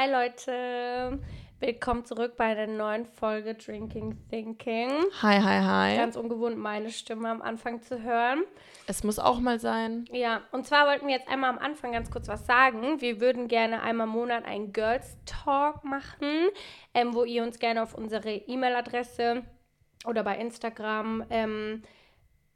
Hi 0.00 0.08
Leute, 0.08 1.18
willkommen 1.58 2.04
zurück 2.04 2.34
bei 2.36 2.54
der 2.54 2.68
neuen 2.68 3.04
Folge 3.04 3.54
Drinking 3.56 4.16
Thinking. 4.30 4.90
Hi, 5.22 5.40
hi, 5.40 5.60
hi. 5.60 5.96
Ganz 5.96 6.14
ungewohnt, 6.14 6.56
meine 6.56 6.90
Stimme 6.90 7.28
am 7.28 7.42
Anfang 7.42 7.82
zu 7.82 8.00
hören. 8.00 8.44
Es 8.86 9.02
muss 9.02 9.18
auch 9.18 9.40
mal 9.40 9.58
sein. 9.58 10.04
Ja, 10.12 10.42
und 10.52 10.68
zwar 10.68 10.86
wollten 10.86 11.08
wir 11.08 11.16
jetzt 11.16 11.26
einmal 11.26 11.50
am 11.50 11.58
Anfang 11.58 11.90
ganz 11.90 12.12
kurz 12.12 12.28
was 12.28 12.46
sagen. 12.46 13.00
Wir 13.00 13.20
würden 13.20 13.48
gerne 13.48 13.82
einmal 13.82 14.06
im 14.06 14.12
Monat 14.12 14.44
einen 14.44 14.72
Girls 14.72 15.16
Talk 15.26 15.82
machen, 15.82 16.46
ähm, 16.94 17.12
wo 17.12 17.24
ihr 17.24 17.42
uns 17.42 17.58
gerne 17.58 17.82
auf 17.82 17.94
unsere 17.94 18.30
E-Mail-Adresse 18.30 19.42
oder 20.06 20.22
bei 20.22 20.36
Instagram 20.36 21.24
ähm, 21.28 21.82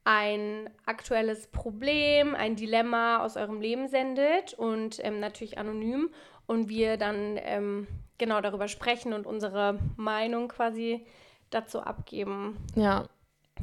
ein 0.05 0.71
aktuelles 0.87 1.49
Problem, 1.49 2.37
ein 2.37 2.55
Dilemma 2.55 3.25
aus 3.25 3.37
eurem 3.37 3.61
Leben 3.61 3.89
sendet 3.89 4.55
und 4.55 5.05
ähm, 5.05 5.19
natürlich 5.19 5.59
anonym 5.59 6.11
und 6.53 6.69
wir 6.69 6.99
dann 6.99 7.39
ähm, 7.43 7.87
genau 8.19 8.43
darüber 8.43 8.69
sprechen 8.69 9.15
und 9.15 9.27
unsere 9.27 9.79
Meinung 9.97 10.49
quasi 10.49 11.07
dazu 11.49 11.81
abgeben. 11.81 12.59
Ja. 12.75 13.07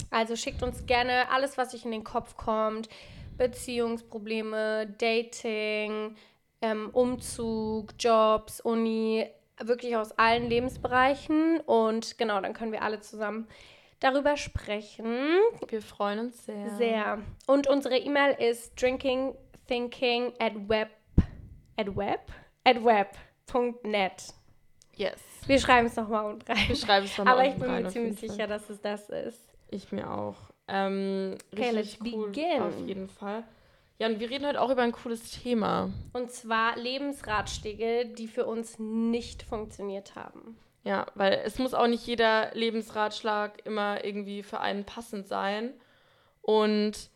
Also 0.09 0.35
schickt 0.35 0.63
uns 0.63 0.87
gerne 0.87 1.29
alles, 1.29 1.55
was 1.57 1.73
euch 1.75 1.85
in 1.85 1.91
den 1.91 2.03
Kopf 2.03 2.35
kommt. 2.35 2.89
Beziehungsprobleme, 3.37 4.87
Dating, 4.97 6.15
ähm, 6.63 6.89
Umzug, 6.91 7.93
Jobs, 7.99 8.59
Uni, 8.59 9.27
wirklich 9.61 9.95
aus 9.95 10.17
allen 10.17 10.49
Lebensbereichen. 10.49 11.59
Und 11.61 12.17
genau, 12.17 12.41
dann 12.41 12.53
können 12.53 12.71
wir 12.71 12.81
alle 12.81 13.01
zusammen 13.01 13.47
darüber 13.99 14.35
sprechen. 14.35 15.37
Wir 15.67 15.83
freuen 15.83 16.19
uns 16.19 16.43
sehr. 16.43 16.69
Sehr. 16.71 17.19
Und 17.45 17.67
unsere 17.67 17.97
E-Mail 17.97 18.35
ist 18.39 18.81
drinkingthinking 18.81 20.33
at 20.39 20.53
web 20.67 20.89
at 21.77 21.95
web 21.95 22.21
at 22.63 22.83
web.net. 22.83 24.33
Yes. 24.95 25.19
Wir 25.45 25.59
schreiben 25.59 25.87
es 25.87 25.95
nochmal 25.95 26.25
unten 26.25 26.51
rein. 26.51 26.67
Wir 26.67 26.75
schreiben 26.75 27.05
es 27.05 27.17
nochmal 27.17 27.33
Aber 27.33 27.45
ich 27.47 27.55
bin 27.55 27.71
mir 27.71 27.87
ziemlich 27.87 28.19
sicher, 28.19 28.47
dass 28.47 28.69
es 28.69 28.81
das 28.81 29.09
ist. 29.09 29.41
Ich 29.69 29.91
mir 29.91 30.11
auch. 30.11 30.35
Ähm, 30.67 31.35
Okay, 31.53 31.71
let's 31.71 31.97
cool, 32.01 32.27
begin. 32.27 32.61
Auf 32.61 32.79
jeden 32.85 33.07
Fall. 33.07 33.43
Ja, 33.97 34.07
und 34.07 34.19
wir 34.19 34.29
reden 34.29 34.45
heute 34.45 34.61
auch 34.61 34.69
über 34.69 34.81
ein 34.81 34.91
cooles 34.91 35.31
Thema. 35.41 35.91
Und 36.13 36.31
zwar 36.31 36.77
Lebensratschläge, 36.77 38.05
die 38.05 38.27
für 38.27 38.45
uns 38.45 38.79
nicht 38.79 39.43
funktioniert 39.43 40.15
haben. 40.15 40.57
Ja, 40.83 41.07
weil 41.15 41.41
es 41.43 41.59
muss 41.59 41.73
auch 41.73 41.87
nicht 41.87 42.07
jeder 42.07 42.53
Lebensratschlag 42.53 43.65
immer 43.65 44.03
irgendwie 44.03 44.43
für 44.43 44.59
einen 44.59 44.85
passend 44.85 45.27
sein. 45.27 45.73
Und 46.41 47.09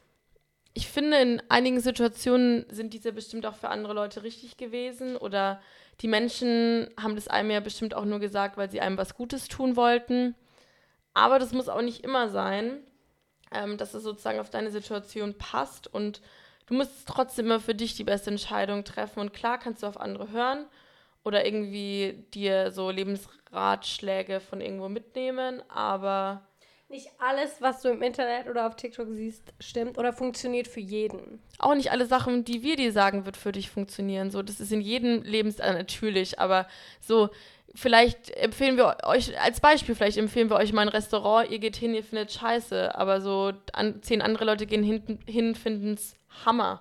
ich 0.73 0.87
finde, 0.87 1.17
in 1.17 1.41
einigen 1.49 1.79
Situationen 1.79 2.65
sind 2.69 2.93
diese 2.93 3.13
bestimmt 3.13 3.45
auch 3.45 3.55
für 3.55 3.69
andere 3.69 3.93
Leute 3.93 4.23
richtig 4.23 4.57
gewesen. 4.57 5.17
Oder 5.17 5.61
die 6.01 6.07
Menschen 6.07 6.89
haben 6.99 7.15
das 7.15 7.27
einem 7.27 7.51
ja 7.51 7.59
bestimmt 7.59 7.93
auch 7.93 8.05
nur 8.05 8.19
gesagt, 8.19 8.57
weil 8.57 8.71
sie 8.71 8.81
einem 8.81 8.97
was 8.97 9.15
Gutes 9.15 9.47
tun 9.47 9.75
wollten. 9.75 10.35
Aber 11.13 11.37
das 11.37 11.53
muss 11.53 11.69
auch 11.69 11.81
nicht 11.81 12.03
immer 12.03 12.29
sein, 12.29 12.79
ähm, 13.51 13.77
dass 13.77 13.93
es 13.93 14.01
sozusagen 14.01 14.39
auf 14.39 14.49
deine 14.49 14.71
Situation 14.71 15.35
passt. 15.37 15.93
Und 15.93 16.21
du 16.65 16.73
musst 16.73 17.07
trotzdem 17.07 17.45
immer 17.45 17.59
für 17.59 17.75
dich 17.75 17.95
die 17.95 18.03
beste 18.03 18.31
Entscheidung 18.31 18.83
treffen. 18.83 19.19
Und 19.19 19.33
klar 19.33 19.59
kannst 19.59 19.83
du 19.83 19.87
auf 19.87 19.99
andere 19.99 20.31
hören 20.31 20.65
oder 21.23 21.45
irgendwie 21.45 22.25
dir 22.33 22.71
so 22.71 22.89
Lebensratschläge 22.89 24.39
von 24.39 24.59
irgendwo 24.59 24.89
mitnehmen, 24.89 25.61
aber 25.69 26.41
Nicht 26.93 27.09
alles, 27.17 27.59
was 27.59 27.81
du 27.81 27.89
im 27.89 28.03
Internet 28.03 28.47
oder 28.47 28.67
auf 28.67 28.75
TikTok 28.75 29.07
siehst, 29.09 29.51
stimmt 29.59 29.97
oder 29.97 30.13
funktioniert 30.13 30.67
für 30.67 30.79
jeden. 30.79 31.41
auch 31.57 31.73
nicht 31.73 31.89
alle 31.89 32.05
Sachen, 32.05 32.45
die 32.45 32.61
wir 32.61 32.75
dir 32.75 32.91
sagen, 32.91 33.25
wird 33.25 33.35
für 33.35 33.51
dich 33.51 33.71
funktionieren. 33.71 34.29
So, 34.29 34.43
das 34.43 34.59
ist 34.59 34.71
in 34.71 34.79
jedem 34.79 35.23
Lebens 35.23 35.57
äh, 35.57 35.73
natürlich, 35.73 36.37
aber 36.37 36.67
so 37.01 37.31
vielleicht 37.73 38.29
empfehlen 38.37 38.77
wir 38.77 38.97
euch 39.05 39.41
als 39.41 39.59
Beispiel, 39.59 39.95
vielleicht 39.95 40.17
empfehlen 40.17 40.51
wir 40.51 40.57
euch 40.57 40.71
mal 40.71 40.83
ein 40.83 40.87
Restaurant, 40.87 41.49
ihr 41.49 41.57
geht 41.57 41.77
hin, 41.77 41.95
ihr 41.95 42.03
findet 42.03 42.31
Scheiße, 42.31 42.93
aber 42.93 43.21
so 43.21 43.53
an, 43.73 44.03
zehn 44.03 44.21
andere 44.21 44.45
Leute 44.45 44.67
gehen 44.67 44.83
hin, 44.83 45.17
hin 45.25 45.55
finden 45.55 45.95
es 45.95 46.15
Hammer. 46.45 46.79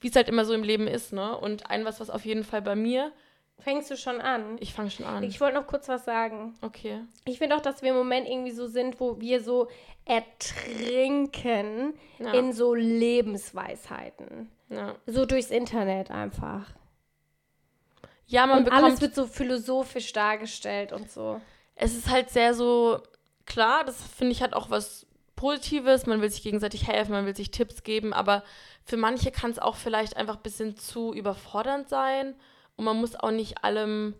Wie 0.00 0.08
es 0.08 0.16
halt 0.16 0.28
immer 0.28 0.44
so 0.44 0.52
im 0.52 0.64
Leben 0.64 0.88
ist, 0.88 1.12
ne? 1.12 1.38
Und 1.38 1.70
ein 1.70 1.84
was, 1.84 2.00
was 2.00 2.10
auf 2.10 2.24
jeden 2.24 2.42
Fall 2.42 2.60
bei 2.60 2.74
mir, 2.74 3.12
Fängst 3.60 3.90
du 3.90 3.96
schon 3.96 4.20
an? 4.20 4.56
ich 4.60 4.74
fange 4.74 4.90
schon 4.90 5.06
an. 5.06 5.22
Ich 5.22 5.40
wollte 5.40 5.56
noch 5.58 5.66
kurz 5.66 5.88
was 5.88 6.04
sagen. 6.04 6.54
okay. 6.60 7.00
Ich 7.24 7.38
finde 7.38 7.56
auch, 7.56 7.60
dass 7.62 7.82
wir 7.82 7.90
im 7.90 7.96
Moment 7.96 8.28
irgendwie 8.28 8.50
so 8.50 8.66
sind, 8.66 9.00
wo 9.00 9.20
wir 9.20 9.42
so 9.42 9.68
ertrinken 10.04 11.94
Ja. 12.18 12.32
in 12.32 12.52
so 12.52 12.74
Lebensweisheiten. 12.74 14.50
Ja, 14.68 14.94
So 15.06 15.24
durchs 15.24 15.50
Internet 15.50 16.10
einfach. 16.10 16.66
ja 18.26 18.46
man 18.46 18.58
Und 18.58 18.64
bekommt 18.64 18.82
alles 18.84 19.00
wird 19.00 19.14
so 19.14 19.26
philosophisch 19.26 20.12
dargestellt 20.12 20.92
und 20.92 21.10
so. 21.10 21.40
es 21.74 21.94
ist 21.94 22.10
halt 22.10 22.30
sehr 22.30 22.54
so, 22.54 23.00
klar, 23.46 23.84
das 23.84 24.02
finde 24.02 24.32
ich 24.32 24.42
hat 24.42 24.54
auch 24.54 24.70
was 24.70 25.06
Positives, 25.36 26.06
man 26.06 26.20
will 26.22 26.30
sich 26.30 26.42
gegenseitig 26.42 26.86
helfen, 26.88 27.12
man 27.12 27.26
will 27.26 27.36
sich 27.36 27.50
Tipps 27.50 27.82
geben, 27.82 28.12
aber 28.12 28.42
für 28.84 28.96
manche 28.96 29.30
kann 29.30 29.50
es 29.50 29.58
auch 29.58 29.76
vielleicht 29.76 30.16
einfach 30.16 30.36
ein 30.36 30.42
bisschen 30.42 30.76
zu 30.76 31.12
überfordernd 31.12 31.88
sein 31.88 32.34
und 32.76 32.84
man 32.84 32.96
muss 32.98 33.14
auch 33.16 33.30
nicht 33.30 33.62
allem, 33.64 34.14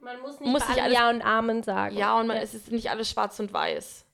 Man 0.00 0.20
muss 0.20 0.38
nicht, 0.40 0.50
Muss 0.50 0.68
nicht 0.68 0.82
alles- 0.82 0.98
Ja 0.98 1.08
und 1.10 1.22
Amen 1.22 1.62
sagen. 1.62 1.96
ja, 1.96 2.18
und 2.18 2.26
man, 2.26 2.36
es 2.36 2.54
ist 2.54 2.70
nicht 2.70 2.90
alles 2.90 3.10
schwarz 3.10 3.38
und 3.40 3.52
weiß. 3.52 4.04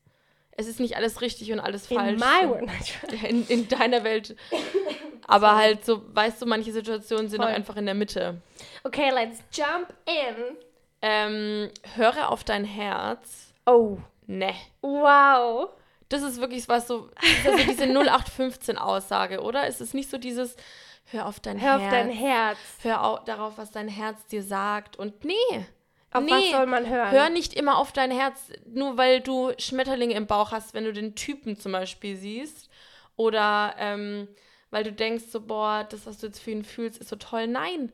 Es 0.52 0.66
ist 0.66 0.78
nicht 0.78 0.96
alles 0.96 1.20
richtig 1.22 1.52
und 1.52 1.60
alles 1.60 1.90
In 1.90 1.96
falsch. 1.96 2.98
In, 3.28 3.46
in 3.48 3.68
deiner 3.68 4.04
Welt. 4.04 4.36
Aber 5.26 5.56
halt 5.56 5.84
so, 5.84 6.02
weißt 6.14 6.42
du, 6.42 6.46
manche 6.46 6.70
Situationen 6.72 7.28
sind 7.28 7.40
auch 7.40 7.46
Voll. 7.46 7.54
einfach 7.54 7.76
in 7.76 7.86
der 7.86 7.94
Mitte. 7.94 8.42
Okay, 8.84 9.10
let's 9.10 9.38
jump 9.52 9.88
in. 10.06 10.56
Ähm, 11.02 11.70
höre 11.94 12.28
auf 12.28 12.44
dein 12.44 12.64
Herz. 12.64 13.54
Oh, 13.64 13.98
Ne. 14.26 14.54
wow. 14.82 15.70
Das 16.08 16.22
ist 16.22 16.40
wirklich 16.40 16.68
was 16.68 16.86
so, 16.88 17.08
das 17.20 17.24
ist 17.30 17.44
ja 17.44 17.50
so 17.52 17.64
diese 17.64 17.84
0815-Aussage, 18.74 19.40
oder? 19.40 19.66
Es 19.66 19.80
ist 19.80 19.94
nicht 19.94 20.10
so 20.10 20.18
dieses, 20.18 20.56
hör 21.10 21.26
auf 21.26 21.40
dein 21.40 21.60
Hör 21.60 21.78
Herz. 21.78 21.82
auf 21.82 21.90
dein 21.90 22.10
Herz. 22.10 22.58
Hör 22.82 23.04
au 23.04 23.18
darauf, 23.24 23.58
was 23.58 23.70
dein 23.70 23.88
Herz 23.88 24.26
dir 24.26 24.42
sagt. 24.42 24.96
Und 24.96 25.24
nee, 25.24 25.32
Auf 26.12 26.22
nee, 26.24 26.30
was 26.30 26.50
soll 26.50 26.66
man 26.66 26.88
hören? 26.88 27.10
hör 27.10 27.28
nicht 27.30 27.54
immer 27.54 27.78
auf 27.78 27.92
dein 27.92 28.10
Herz, 28.10 28.50
nur 28.66 28.96
weil 28.96 29.20
du 29.20 29.52
Schmetterlinge 29.58 30.14
im 30.14 30.26
Bauch 30.26 30.52
hast, 30.52 30.74
wenn 30.74 30.84
du 30.84 30.92
den 30.92 31.14
Typen 31.14 31.56
zum 31.56 31.72
Beispiel 31.72 32.16
siehst. 32.16 32.68
Oder 33.16 33.74
ähm, 33.78 34.28
weil 34.70 34.84
du 34.84 34.92
denkst 34.92 35.24
so, 35.30 35.40
boah, 35.40 35.84
das, 35.88 36.06
was 36.06 36.18
du 36.18 36.26
jetzt 36.26 36.40
für 36.40 36.52
ihn 36.52 36.64
fühlst, 36.64 36.98
ist 37.00 37.08
so 37.10 37.16
toll. 37.16 37.46
Nein, 37.46 37.92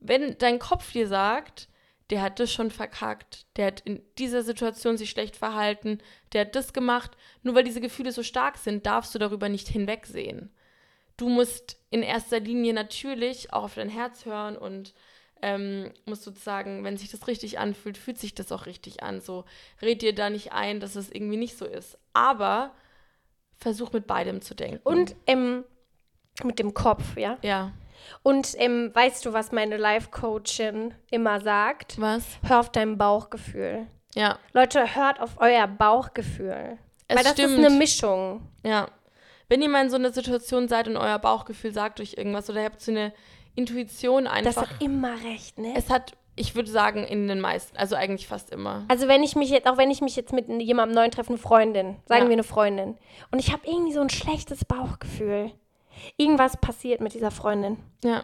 wenn 0.00 0.36
dein 0.38 0.58
Kopf 0.58 0.92
dir 0.92 1.06
sagt, 1.06 1.68
der 2.10 2.22
hat 2.22 2.40
das 2.40 2.52
schon 2.52 2.70
verkackt, 2.72 3.46
der 3.56 3.66
hat 3.68 3.80
in 3.82 4.02
dieser 4.18 4.42
Situation 4.42 4.96
sich 4.98 5.10
schlecht 5.10 5.36
verhalten, 5.36 5.98
der 6.32 6.42
hat 6.42 6.56
das 6.56 6.72
gemacht, 6.72 7.12
nur 7.42 7.54
weil 7.54 7.62
diese 7.62 7.80
Gefühle 7.80 8.10
so 8.10 8.24
stark 8.24 8.58
sind, 8.58 8.84
darfst 8.84 9.14
du 9.14 9.18
darüber 9.20 9.48
nicht 9.48 9.68
hinwegsehen. 9.68 10.52
Du 11.20 11.28
musst 11.28 11.76
in 11.90 12.02
erster 12.02 12.40
Linie 12.40 12.72
natürlich 12.72 13.52
auch 13.52 13.64
auf 13.64 13.74
dein 13.74 13.90
Herz 13.90 14.24
hören 14.24 14.56
und 14.56 14.94
ähm, 15.42 15.90
musst 16.06 16.22
sozusagen, 16.22 16.82
wenn 16.82 16.96
sich 16.96 17.10
das 17.10 17.26
richtig 17.26 17.58
anfühlt, 17.58 17.98
fühlt 17.98 18.18
sich 18.18 18.34
das 18.34 18.50
auch 18.52 18.64
richtig 18.64 19.02
an. 19.02 19.20
So 19.20 19.44
red 19.82 20.00
dir 20.00 20.14
da 20.14 20.30
nicht 20.30 20.52
ein, 20.52 20.80
dass 20.80 20.96
es 20.96 21.10
irgendwie 21.10 21.36
nicht 21.36 21.58
so 21.58 21.66
ist. 21.66 21.98
Aber 22.14 22.72
versuch 23.58 23.92
mit 23.92 24.06
beidem 24.06 24.40
zu 24.40 24.54
denken. 24.54 24.80
Und 24.82 25.14
ähm, 25.26 25.64
mit 26.42 26.58
dem 26.58 26.72
Kopf, 26.72 27.18
ja. 27.18 27.36
ja, 27.42 27.72
Und 28.22 28.54
ähm, 28.56 28.90
weißt 28.94 29.26
du, 29.26 29.34
was 29.34 29.52
meine 29.52 29.76
Life-Coachin 29.76 30.94
immer 31.10 31.40
sagt? 31.42 32.00
was? 32.00 32.24
Hör 32.46 32.60
auf 32.60 32.72
dein 32.72 32.96
Bauchgefühl. 32.96 33.86
Ja, 34.14 34.38
Leute, 34.54 34.96
hört 34.96 35.20
auf 35.20 35.38
euer 35.38 35.66
Bauchgefühl. 35.66 36.78
es 37.08 37.16
Weil 37.16 37.24
das 37.24 37.32
stimmt. 37.34 37.58
ist 37.58 37.66
eine 37.66 37.76
Mischung. 37.76 38.48
Ja. 38.64 38.88
Wenn 39.50 39.60
ihr 39.60 39.68
mal 39.68 39.82
in 39.84 39.90
so 39.90 39.96
einer 39.96 40.12
Situation 40.12 40.68
seid 40.68 40.88
und 40.88 40.96
euer 40.96 41.18
Bauchgefühl 41.18 41.72
sagt 41.74 42.00
euch 42.00 42.14
irgendwas 42.16 42.48
oder 42.48 42.60
ihr 42.60 42.66
habt 42.66 42.80
so 42.80 42.90
eine 42.92 43.12
Intuition 43.56 44.24
Das 44.24 44.32
einfach. 44.32 44.70
hat 44.70 44.82
immer 44.82 45.12
recht, 45.24 45.58
ne? 45.58 45.74
es 45.76 45.90
hat, 45.90 46.12
ich 46.36 46.54
würde 46.54 46.70
sagen, 46.70 47.04
in 47.04 47.26
den 47.28 47.40
meisten, 47.40 47.76
also 47.76 47.96
eigentlich 47.96 48.28
fast 48.28 48.50
immer. 48.50 48.84
Also 48.88 49.08
wenn 49.08 49.22
ich 49.24 49.34
mich 49.36 49.50
jetzt, 49.50 49.66
auch 49.68 49.76
wenn 49.76 49.90
ich 49.90 50.00
mich 50.00 50.14
jetzt 50.16 50.32
mit 50.32 50.48
jemandem 50.62 50.94
neuen 50.94 51.10
treffe, 51.10 51.30
eine 51.30 51.38
Freundin, 51.38 51.96
sagen 52.06 52.22
Ja. 52.22 52.28
wir 52.28 52.34
eine 52.34 52.44
Freundin, 52.44 52.96
und 53.32 53.40
ich 53.40 53.52
habe 53.52 53.66
irgendwie 53.66 53.92
so 53.92 54.00
ein 54.00 54.08
schlechtes 54.08 54.64
Bauchgefühl. 54.64 55.50
Irgendwas 56.16 56.56
passiert 56.56 57.00
mit 57.00 57.12
dieser 57.14 57.32
Freundin. 57.32 57.76
Ja. 58.04 58.22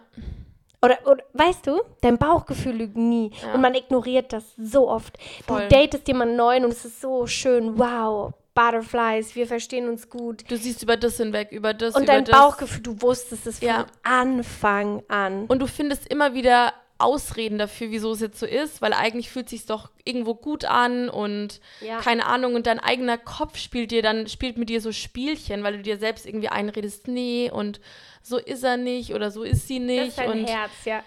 Oder, 0.82 0.98
oder 1.10 1.24
weißt 1.32 1.66
du, 1.66 1.80
dein 2.02 2.16
Bauchgefühl 2.18 2.76
lügt 2.76 2.96
nie. 2.96 3.32
Ja. 3.42 3.54
Und 3.54 3.60
man 3.62 3.74
ignoriert 3.74 4.32
das 4.32 4.44
so 4.56 4.88
oft. 4.88 5.18
Voll. 5.46 5.62
Du 5.62 5.68
datest 5.68 6.06
jemanden 6.06 6.36
neuen 6.36 6.64
und 6.64 6.70
es 6.70 6.84
ist 6.84 7.00
so 7.00 7.26
schön. 7.26 7.76
Wow, 7.78 8.32
Butterflies, 8.56 9.36
wir 9.36 9.46
verstehen 9.46 9.88
uns 9.88 10.10
gut. 10.10 10.42
Du 10.50 10.56
siehst 10.56 10.82
über 10.82 10.96
das 10.96 11.18
hinweg, 11.18 11.52
über 11.52 11.74
das, 11.74 11.94
Und 11.94 12.02
über 12.04 12.12
dein 12.14 12.24
das. 12.24 12.36
Bauchgefühl, 12.36 12.82
du 12.82 13.00
wusstest 13.02 13.46
es 13.46 13.58
von 13.60 13.68
Ja. 13.68 13.86
Anfang 14.02 15.04
an. 15.06 15.44
Und 15.46 15.60
du 15.60 15.68
findest 15.68 16.08
immer 16.08 16.34
wieder 16.34 16.72
Ausreden 16.98 17.58
dafür, 17.58 17.90
wieso 17.90 18.12
es 18.12 18.20
jetzt 18.20 18.40
so 18.40 18.46
ist, 18.46 18.80
weil 18.80 18.94
eigentlich 18.94 19.28
fühlt 19.28 19.50
sich 19.50 19.66
doch 19.66 19.90
irgendwo 20.04 20.34
gut 20.34 20.64
an 20.64 21.10
und 21.10 21.60
Ja. 21.82 21.98
keine 21.98 22.24
Ahnung 22.24 22.54
und 22.54 22.66
dein 22.66 22.80
eigener 22.80 23.18
Kopf 23.18 23.58
spielt 23.58 23.90
dir 23.90 24.00
dann 24.00 24.26
spielt 24.28 24.56
mit 24.56 24.70
dir 24.70 24.80
so 24.80 24.90
Spielchen, 24.92 25.62
weil 25.62 25.76
du 25.76 25.82
dir 25.82 25.98
selbst 25.98 26.24
irgendwie 26.24 26.48
einredest, 26.48 27.06
nee 27.06 27.50
und 27.52 27.80
so 28.22 28.38
ist 28.38 28.64
er 28.64 28.78
nicht 28.78 29.12
oder 29.12 29.30
so 29.30 29.42
ist 29.42 29.68
sie 29.68 29.78
das 29.78 29.86
nicht 29.86 30.08
ist 30.08 30.18
dein 30.18 30.30
und 30.30 30.46
Herz, 30.46 30.70
ja. 30.86 31.04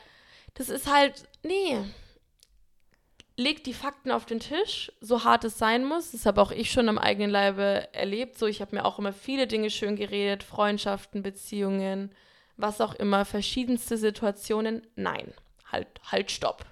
das 0.54 0.70
ist 0.70 0.94
halt, 0.94 1.24
nee. 1.42 1.78
Legt 3.40 3.68
die 3.68 3.74
Fakten 3.74 4.12
auf 4.12 4.26
den 4.26 4.42
Tisch, 4.42 4.92
so 5.00 5.24
hart 5.24 5.46
es 5.46 5.58
sein 5.58 5.86
muss. 5.86 6.12
Das 6.12 6.26
habe 6.26 6.42
auch 6.42 6.52
ich 6.52 6.74
schon 6.74 6.90
am 6.90 6.98
eigenen 6.98 7.30
Leibe 7.30 7.88
erlebt. 7.94 8.38
So, 8.38 8.48
ich 8.48 8.60
habe 8.60 8.76
mir 8.76 8.84
auch 8.84 9.00
immer 9.00 9.14
viele 9.14 9.48
Dinge 9.48 9.70
schön 9.70 9.96
geredet, 9.96 10.44
Freundschaften, 10.44 11.24
Beziehungen, 11.24 12.12
was 12.58 12.82
auch 12.82 12.94
immer, 12.96 13.24
verschiedenste 13.24 13.98
Situationen. 13.98 14.86
Nein, 14.98 15.34
halt, 15.72 15.88
halt, 16.04 16.32
stopp. 16.32 16.66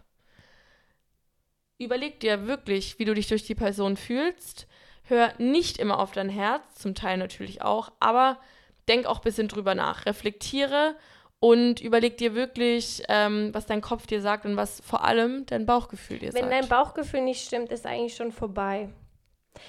Überleg 1.77 2.19
dir 2.19 2.47
wirklich, 2.47 2.99
wie 2.99 3.05
du 3.05 3.13
dich 3.13 3.27
durch 3.27 3.45
die 3.45 3.55
Person 3.55 3.95
fühlst. 3.95 4.67
Hör 5.03 5.33
nicht 5.37 5.77
immer 5.77 5.99
auf 5.99 6.11
dein 6.11 6.27
Herz, 6.27 6.75
zum 6.75 6.95
Teil 6.95 7.17
natürlich 7.17 7.61
auch, 7.61 7.93
aber 8.01 8.41
denk 8.89 9.05
auch 9.05 9.19
ein 9.19 9.23
bisschen 9.23 9.47
drüber 9.47 9.73
nach. 9.73 10.05
Reflektiere 10.05 10.97
und 11.39 11.81
überleg 11.81 12.17
dir 12.17 12.33
wirklich, 12.33 13.03
ähm, 13.09 13.49
was 13.53 13.65
dein 13.65 13.81
Kopf 13.81 14.07
dir 14.07 14.21
sagt 14.21 14.45
und 14.45 14.57
was 14.57 14.81
vor 14.81 15.03
allem 15.03 15.45
dein 15.45 15.65
Bauchgefühl 15.65 16.19
dir 16.19 16.33
Wenn 16.33 16.41
sagt. 16.41 16.43
Wenn 16.45 16.61
dein 16.61 16.69
Bauchgefühl 16.69 17.21
nicht 17.21 17.45
stimmt, 17.45 17.71
ist 17.71 17.85
eigentlich 17.85 18.15
schon 18.15 18.31
vorbei. 18.31 18.89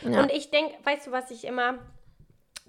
Ja. 0.04 0.22
Und 0.22 0.32
ich 0.32 0.50
denke, 0.50 0.74
weißt 0.84 1.06
du, 1.06 1.12
was 1.12 1.30
ich 1.30 1.44
immer 1.44 1.78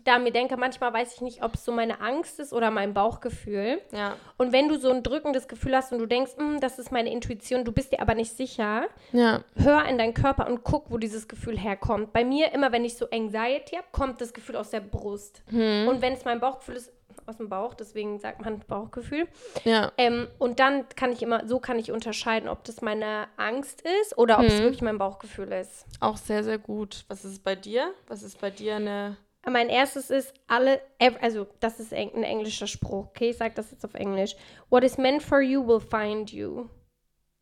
da 0.03 0.19
mir 0.19 0.31
denke, 0.31 0.57
manchmal 0.57 0.93
weiß 0.93 1.15
ich 1.15 1.21
nicht, 1.21 1.43
ob 1.43 1.55
es 1.55 1.65
so 1.65 1.71
meine 1.71 2.01
Angst 2.01 2.39
ist 2.39 2.53
oder 2.53 2.71
mein 2.71 2.93
Bauchgefühl. 2.93 3.81
Ja. 3.91 4.15
Und 4.37 4.51
wenn 4.51 4.67
du 4.67 4.79
so 4.79 4.89
ein 4.91 5.03
drückendes 5.03 5.47
Gefühl 5.47 5.75
hast 5.75 5.91
und 5.91 5.99
du 5.99 6.05
denkst, 6.05 6.31
hm, 6.37 6.59
das 6.59 6.79
ist 6.79 6.91
meine 6.91 7.11
Intuition, 7.11 7.63
du 7.65 7.71
bist 7.71 7.91
dir 7.91 8.01
aber 8.01 8.15
nicht 8.15 8.35
sicher, 8.35 8.87
ja. 9.11 9.43
hör 9.55 9.85
in 9.85 9.97
deinen 9.97 10.13
Körper 10.13 10.47
und 10.47 10.63
guck, 10.63 10.89
wo 10.89 10.97
dieses 10.97 11.27
Gefühl 11.27 11.57
herkommt. 11.57 12.13
Bei 12.13 12.23
mir, 12.23 12.51
immer 12.53 12.71
wenn 12.71 12.85
ich 12.85 12.97
so 12.97 13.09
Anxiety 13.09 13.75
habe, 13.75 13.87
kommt 13.91 14.21
das 14.21 14.33
Gefühl 14.33 14.55
aus 14.55 14.69
der 14.69 14.81
Brust. 14.81 15.43
Hm. 15.49 15.87
Und 15.87 16.01
wenn 16.01 16.13
es 16.13 16.25
mein 16.25 16.39
Bauchgefühl 16.39 16.75
ist, 16.75 16.91
aus 17.29 17.37
dem 17.37 17.49
Bauch, 17.49 17.73
deswegen 17.73 18.19
sagt 18.19 18.41
man 18.41 18.59
Bauchgefühl. 18.67 19.27
Ja. 19.63 19.91
Ähm, 19.97 20.27
und 20.39 20.59
dann 20.59 20.89
kann 20.89 21.11
ich 21.11 21.21
immer, 21.21 21.47
so 21.47 21.59
kann 21.59 21.79
ich 21.79 21.91
unterscheiden, 21.91 22.49
ob 22.49 22.63
das 22.63 22.81
meine 22.81 23.27
Angst 23.37 23.81
ist 24.01 24.17
oder 24.17 24.39
ob 24.39 24.45
es 24.45 24.57
Hm. 24.57 24.63
wirklich 24.63 24.81
mein 24.81 24.97
Bauchgefühl 24.97 25.51
ist. 25.51 25.85
Auch 25.99 26.17
sehr, 26.17 26.43
sehr 26.43 26.57
gut. 26.57 27.05
Was 27.07 27.23
ist 27.23 27.43
bei 27.43 27.55
dir? 27.55 27.93
Was 28.07 28.23
ist 28.23 28.41
bei 28.41 28.49
dir 28.49 28.75
eine 28.75 29.17
mein 29.47 29.69
erstes 29.69 30.09
ist, 30.09 30.33
alle, 30.47 30.81
also 31.21 31.47
das 31.59 31.79
ist 31.79 31.93
ein 31.93 32.23
englischer 32.23 32.67
Spruch, 32.67 33.07
okay? 33.07 33.29
Ich 33.29 33.37
sage 33.37 33.53
das 33.55 33.71
jetzt 33.71 33.85
auf 33.85 33.93
Englisch. 33.93 34.35
What 34.69 34.83
is 34.83 34.97
meant 34.97 35.23
for 35.23 35.41
you 35.41 35.65
will 35.65 35.79
find 35.79 36.31
you. 36.31 36.67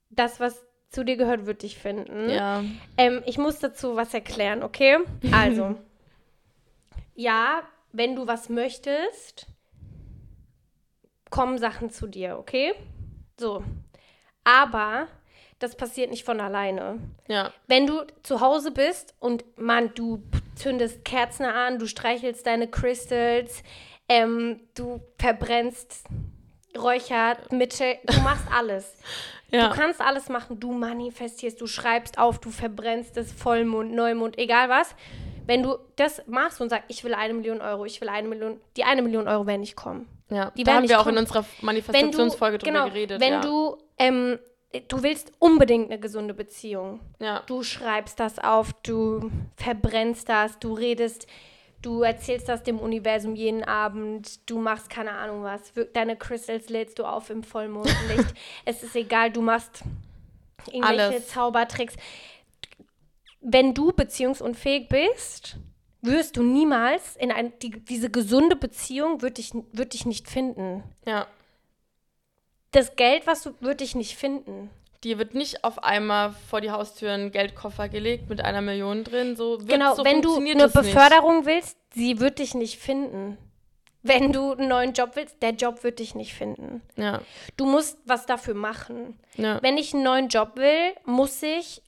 Das, 0.10 0.40
was 0.40 0.66
zu 0.90 1.04
dir 1.04 1.18
gehört, 1.18 1.46
wird 1.46 1.64
dich 1.64 1.78
finden. 1.78 2.30
Ja. 2.30 2.64
Ähm, 2.98 3.24
ich 3.26 3.38
muss 3.38 3.60
dazu 3.60 3.96
was 3.96 4.14
erklären, 4.14 4.64
okay? 4.64 5.00
Also, 5.34 5.76
ja, 7.16 7.64
wenn 7.92 8.16
du 8.16 8.28
was 8.28 8.48
möchtest, 8.50 9.48
kommen 11.30 11.58
Sachen 11.58 11.90
zu 11.90 12.08
dir, 12.08 12.38
okay? 12.38 12.74
So. 13.40 13.64
Aber 14.44 15.08
das 15.60 15.76
passiert 15.76 16.12
nicht 16.12 16.24
von 16.24 16.40
alleine. 16.40 17.00
Ja. 17.28 17.52
Wenn 17.68 17.88
du 17.88 18.06
zu 18.24 18.42
Hause 18.42 18.72
bist 18.72 19.16
und 19.20 19.44
man, 19.58 19.94
du 19.96 20.22
zündest 20.56 21.04
Kerzen 21.04 21.46
an, 21.46 21.80
du 21.80 21.88
streichelst 21.88 22.46
deine 22.46 22.68
Crystals, 22.68 23.64
ähm, 24.08 24.62
du 24.76 25.02
verbrennst 25.18 26.04
Räuchermittel, 26.78 27.96
du 28.06 28.20
machst 28.24 28.46
alles. 28.56 28.96
Ja. 29.50 29.70
Du 29.70 29.76
kannst 29.76 30.02
alles 30.02 30.30
machen, 30.30 30.60
du 30.60 30.74
manifestierst, 30.74 31.60
du 31.60 31.68
schreibst 31.68 32.18
auf, 32.18 32.40
du 32.40 32.52
verbrennst 32.52 33.18
es 33.18 33.32
Vollmond, 33.32 33.94
Neumond, 33.94 34.38
egal 34.38 34.70
was. 34.70 34.94
Wenn 35.46 35.64
du 35.64 35.78
das 35.96 36.22
machst 36.28 36.60
und 36.60 36.70
sagst, 36.70 36.86
ich 36.90 37.04
will 37.06 37.14
eine 37.14 37.34
Million 37.34 37.62
Euro, 37.62 37.86
ich 37.86 38.02
will 38.02 38.10
eine 38.10 38.28
Million, 38.28 38.60
die 38.76 38.84
eine 38.84 39.02
Million 39.02 39.28
Euro 39.30 39.48
werden 39.48 39.62
nicht 39.62 39.78
kommen. 39.78 40.08
Ja, 40.30 40.52
die 40.52 40.64
da 40.64 40.76
haben 40.76 40.90
wir 40.90 41.00
auch 41.00 41.08
in 41.08 41.18
unserer 41.18 41.46
Manifestationsfolge 41.62 42.58
drüber 42.58 42.72
genau, 42.72 42.86
geredet. 42.88 43.22
Wenn 43.22 43.34
ja. 43.34 43.42
du, 43.42 43.78
ähm, 43.98 44.40
du 44.88 45.04
willst 45.04 45.32
unbedingt 45.40 45.90
eine 45.90 46.00
gesunde 46.00 46.34
Beziehung. 46.34 47.00
Ja. 47.20 47.44
Du 47.48 47.64
schreibst 47.64 48.20
das 48.20 48.40
auf, 48.40 48.74
du 48.84 49.32
verbrennst 49.56 50.28
das, 50.28 50.60
du 50.60 50.74
redest, 50.74 51.28
du 51.82 52.02
erzählst 52.02 52.50
das 52.50 52.64
dem 52.64 52.80
Universum 52.80 53.36
jeden 53.36 53.64
Abend, 53.64 54.50
du 54.50 54.60
machst 54.60 54.90
keine 54.90 55.12
Ahnung 55.12 55.44
was. 55.44 55.72
Deine 55.94 56.18
Crystals 56.18 56.70
lädst 56.70 57.00
du 57.00 57.06
auf 57.06 57.30
im 57.30 57.44
Vollmondlicht. 57.44 58.34
es 58.66 58.84
ist 58.84 58.96
egal, 58.96 59.32
du 59.32 59.42
machst 59.42 59.84
irgendwelche 60.72 61.04
Alles. 61.04 61.28
Zaubertricks. 61.30 61.96
Wenn 63.40 63.74
du 63.74 63.94
beziehungsunfähig 63.94 64.90
bist, 64.90 65.58
wirst 66.02 66.38
du 66.38 66.44
niemals 66.44 67.16
in 67.16 67.32
ein, 67.32 67.54
die, 67.62 67.72
diese 67.72 68.10
gesunde 68.10 68.56
Beziehung 68.56 69.22
wird 69.22 69.38
dich, 69.38 69.52
wird 69.72 69.94
dich 69.94 70.06
nicht 70.06 70.30
finden. 70.30 70.84
Ja. 71.06 71.28
Das 72.72 72.96
Geld, 72.96 73.26
was 73.28 73.44
du, 73.44 73.54
wird 73.60 73.82
dich 73.82 73.96
nicht 73.96 74.16
finden. 74.16 74.70
Dir 75.04 75.18
wird 75.20 75.36
nicht 75.36 75.64
auf 75.64 75.84
einmal 75.84 76.34
vor 76.50 76.60
die 76.60 76.72
Haustür 76.72 77.12
ein 77.12 77.32
Geldkoffer 77.32 77.88
gelegt 77.88 78.30
mit 78.30 78.42
einer 78.42 78.62
Million 78.62 79.04
drin. 79.04 79.36
So 79.36 79.60
wird, 79.60 79.70
Genau, 79.70 79.96
so 79.96 80.04
wenn 80.04 80.22
du 80.22 80.36
eine 80.38 80.52
es 80.66 80.74
nicht. 80.74 80.74
Beförderung 80.74 81.46
willst, 81.46 81.78
sie 81.94 82.20
wird 82.20 82.40
dich 82.40 82.56
nicht 82.56 82.80
finden. 82.80 83.38
Wenn 84.04 84.32
du 84.32 84.54
einen 84.54 84.70
neuen 84.70 84.94
Job 84.94 85.12
willst, 85.16 85.42
der 85.42 85.52
Job 85.52 85.84
wird 85.84 86.00
dich 86.00 86.16
nicht 86.16 86.34
finden. 86.34 86.82
Ja. 86.96 87.22
Du 87.58 87.66
musst 87.66 88.00
was 88.06 88.26
dafür 88.26 88.54
machen. 88.54 89.20
Ja. 89.36 89.62
Wenn 89.62 89.78
ich 89.78 89.94
einen 89.94 90.04
neuen 90.04 90.30
Job 90.30 90.56
will, 90.56 90.94
muss 91.06 91.42
ich 91.44 91.82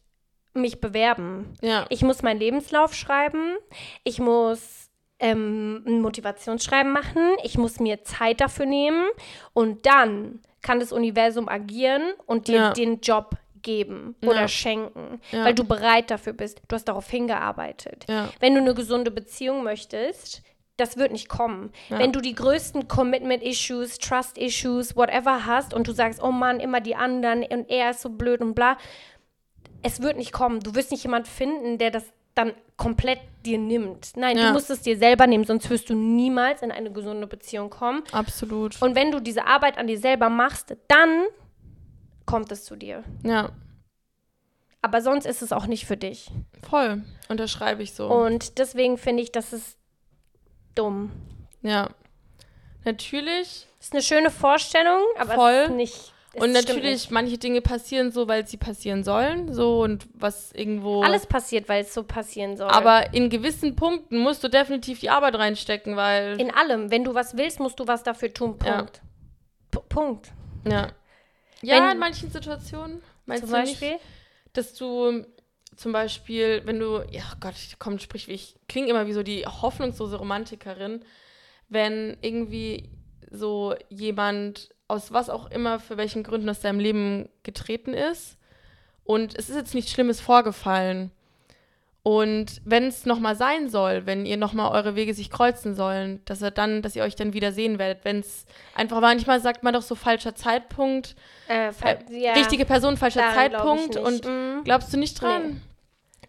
mich 0.60 0.80
bewerben. 0.82 1.54
Ja. 1.62 1.86
Ich 1.90 2.02
muss 2.04 2.22
meinen 2.22 2.40
Lebenslauf 2.40 2.94
schreiben. 2.94 3.56
Ich 4.04 4.20
muss 4.20 4.90
ähm, 5.20 5.84
ein 5.86 6.02
Motivationsschreiben 6.02 6.92
machen. 6.94 7.36
Ich 7.44 7.58
muss 7.58 7.80
mir 7.80 8.04
Zeit 8.04 8.40
dafür 8.42 8.66
nehmen. 8.66 9.06
Und 9.54 9.86
dann 9.86 10.40
kann 10.62 10.80
das 10.80 10.92
Universum 10.92 11.50
agieren 11.50 12.04
und 12.26 12.48
dir 12.48 12.56
Ja. 12.56 12.72
den 12.74 13.00
Job 13.02 13.32
geben 13.62 14.16
oder 14.24 14.42
Ja. 14.42 14.48
schenken, 14.48 15.20
Ja. 15.32 15.44
weil 15.44 15.54
du 15.54 15.66
bereit 15.66 16.10
dafür 16.12 16.32
bist. 16.34 16.62
Du 16.70 16.76
hast 16.76 16.86
darauf 16.86 17.10
hingearbeitet. 17.10 18.06
Wenn 18.40 18.56
du 18.56 18.62
eine 18.62 18.74
gesunde 18.74 19.12
Beziehung 19.12 19.64
möchtest, 19.64 20.42
das 20.78 20.96
wird 20.96 21.12
nicht 21.12 21.28
kommen. 21.28 21.74
Ja. 21.90 22.00
Wenn 22.00 22.14
du 22.14 22.22
die 22.22 22.34
größten 22.36 22.88
Commitment-Issues, 22.88 23.98
Trust-Issues, 23.98 24.96
whatever 24.96 25.46
hast 25.46 25.74
und 25.74 25.88
du 25.88 25.92
sagst, 25.92 26.24
oh 26.24 26.32
Mann, 26.32 26.62
immer 26.62 26.80
die 26.80 26.96
anderen 26.96 27.44
und 27.44 27.70
er 27.70 27.90
ist 27.90 28.00
so 28.02 28.10
blöd 28.10 28.40
und 28.40 28.54
bla, 28.56 28.78
es 29.82 30.02
wird 30.02 30.18
nicht 30.18 30.32
kommen. 30.32 30.60
Du 30.60 30.76
wirst 30.76 30.92
nicht 30.92 31.04
jemand 31.04 31.28
finden, 31.28 31.78
der 31.78 31.92
das 31.92 32.04
dann 32.36 32.54
komplett 32.78 33.20
dir 33.46 33.58
nimmt. 33.58 34.12
Nein, 34.16 34.38
Ja. 34.38 34.48
du 34.48 34.54
musst 34.54 34.70
es 34.70 34.82
dir 34.82 34.98
selber 34.98 35.28
nehmen, 35.28 35.44
sonst 35.44 35.70
wirst 35.70 35.90
du 35.90 35.96
niemals 35.96 36.62
in 36.62 36.72
eine 36.72 36.92
gesunde 36.92 37.28
Beziehung 37.28 37.70
kommen. 37.70 38.04
Absolut. 38.12 38.82
Und 38.82 38.96
wenn 38.96 39.12
du 39.12 39.20
diese 39.20 39.46
Arbeit 39.46 39.78
an 39.78 39.88
dir 39.88 39.98
selber 39.98 40.30
machst, 40.30 40.76
dann 40.88 41.26
kommt 42.26 42.52
es 42.52 42.64
zu 42.66 42.76
dir. 42.76 43.04
ja. 43.24 43.50
Aber 44.82 45.02
sonst 45.02 45.26
ist 45.26 45.42
es 45.42 45.52
auch 45.52 45.66
nicht 45.66 45.86
für 45.86 45.98
dich. 45.98 46.32
Voll. 46.70 47.04
Unterschreibe 47.28 47.84
ich 47.84 47.94
so. 47.94 48.08
Und 48.08 48.60
deswegen 48.60 48.98
finde 48.98 49.22
ich, 49.24 49.30
das 49.34 49.52
ist 49.52 49.78
dumm. 50.76 51.12
ja. 51.62 51.90
Natürlich. 52.86 53.68
Ist 53.82 53.92
eine 53.94 54.02
schöne 54.02 54.30
Vorstellung, 54.32 55.02
aber 55.18 55.34
Voll. 55.36 55.52
es 55.52 55.70
ist 55.70 55.76
nicht. 55.76 56.14
Es 56.34 56.44
und 56.44 56.52
natürlich, 56.52 57.10
manche 57.10 57.40
Dinge 57.40 57.62
passieren 57.62 58.12
so, 58.12 58.28
weil 58.28 58.46
sie 58.46 58.58
passieren 58.58 59.04
sollen. 59.04 59.52
So 59.52 59.82
und 59.82 60.08
was 60.14 60.52
irgendwo. 60.52 61.02
Alles 61.02 61.26
passiert, 61.26 61.68
weil 61.68 61.82
es 61.84 61.94
so 61.94 62.04
passieren 62.04 62.56
soll. 62.56 62.70
Aber 62.70 63.14
in 63.16 63.30
gewissen 63.30 63.76
Punkten 63.76 64.18
musst 64.20 64.44
du 64.44 64.48
definitiv 64.48 65.00
die 65.00 65.10
Arbeit 65.10 65.36
reinstecken, 65.36 65.96
weil. 65.96 66.40
in 66.40 66.52
allem, 66.52 66.92
wenn 66.92 67.04
du 67.04 67.16
was 67.16 67.36
willst, 67.36 67.60
musst 67.60 67.80
du 67.80 67.88
was 67.88 68.04
dafür 68.04 68.32
tun. 68.32 68.58
Ja. 68.64 68.78
Punkt. 68.78 69.02
P 69.72 69.80
Punkt. 69.90 70.32
ja. 70.66 70.92
Ja, 71.62 71.76
Wenn- 71.84 71.92
in 71.94 72.00
manchen 72.00 72.32
Situationen. 72.32 73.02
Meinst 73.26 73.44
Zum 73.44 73.52
du 73.52 73.60
Beispiel. 73.60 73.92
nicht, 73.94 74.02
dass 74.54 74.74
du 74.76 75.26
zum 75.76 75.92
Beispiel, 75.92 76.62
wenn 76.66 76.80
du, 76.80 77.04
ja 77.12 77.24
Gott, 77.40 77.54
komm, 77.80 78.00
sprich 78.00 78.30
ich, 78.30 78.56
klinge 78.68 78.90
immer 78.90 79.08
wie 79.08 79.14
so 79.14 79.24
die 79.24 79.46
hoffnungslose 79.46 80.16
Romantikerin, 80.18 81.04
wenn 81.70 82.18
irgendwie 82.22 82.90
so 83.30 83.76
jemand 83.90 84.70
aus 84.90 85.14
was 85.14 85.30
auch 85.30 85.50
immer, 85.52 85.80
für 85.80 85.96
welchen 85.98 86.24
Gründen 86.24 86.50
aus 86.50 86.60
deinem 86.60 86.80
Leben 86.80 87.30
getreten 87.44 87.94
ist 87.94 88.38
und 89.06 89.38
es 89.38 89.50
ist 89.50 89.56
jetzt 89.56 89.74
nichts 89.76 89.92
Schlimmes 89.92 90.20
vorgefallen. 90.20 91.12
Und 92.02 92.62
wenn 92.64 92.86
es 92.86 93.06
nochmal 93.06 93.36
sein 93.36 93.70
soll, 93.70 94.06
wenn 94.06 94.26
ihr 94.26 94.38
nochmal 94.38 94.72
eure 94.72 94.96
Wege 94.96 95.14
sich 95.14 95.30
kreuzen 95.30 95.76
sollen, 95.76 96.22
dass 96.26 96.42
er 96.42 96.50
dann, 96.50 96.82
dass 96.82 96.96
ihr 96.96 97.04
euch 97.04 97.16
dann 97.16 97.34
wieder 97.34 97.52
sehen 97.52 97.78
werdet, 97.78 98.06
wenn 98.06 98.20
es 98.22 98.46
einfach 98.74 99.02
manchmal 99.02 99.42
sagt 99.42 99.64
man 99.64 99.74
doch 99.74 99.82
so 99.82 99.96
falscher 99.96 100.34
Zeitpunkt, 100.34 101.16
Äh, 101.50 101.72
fa- 101.74 101.98
ja, 102.10 102.34
richtige 102.34 102.66
Person, 102.66 102.96
falscher 102.98 103.34
Zeitpunkt 103.34 103.98
und 103.98 104.26
Mhm. 104.26 104.64
glaubst 104.64 104.94
du 104.94 104.98
nicht 104.98 105.22
dran? 105.22 105.50
Nee. 105.50 105.56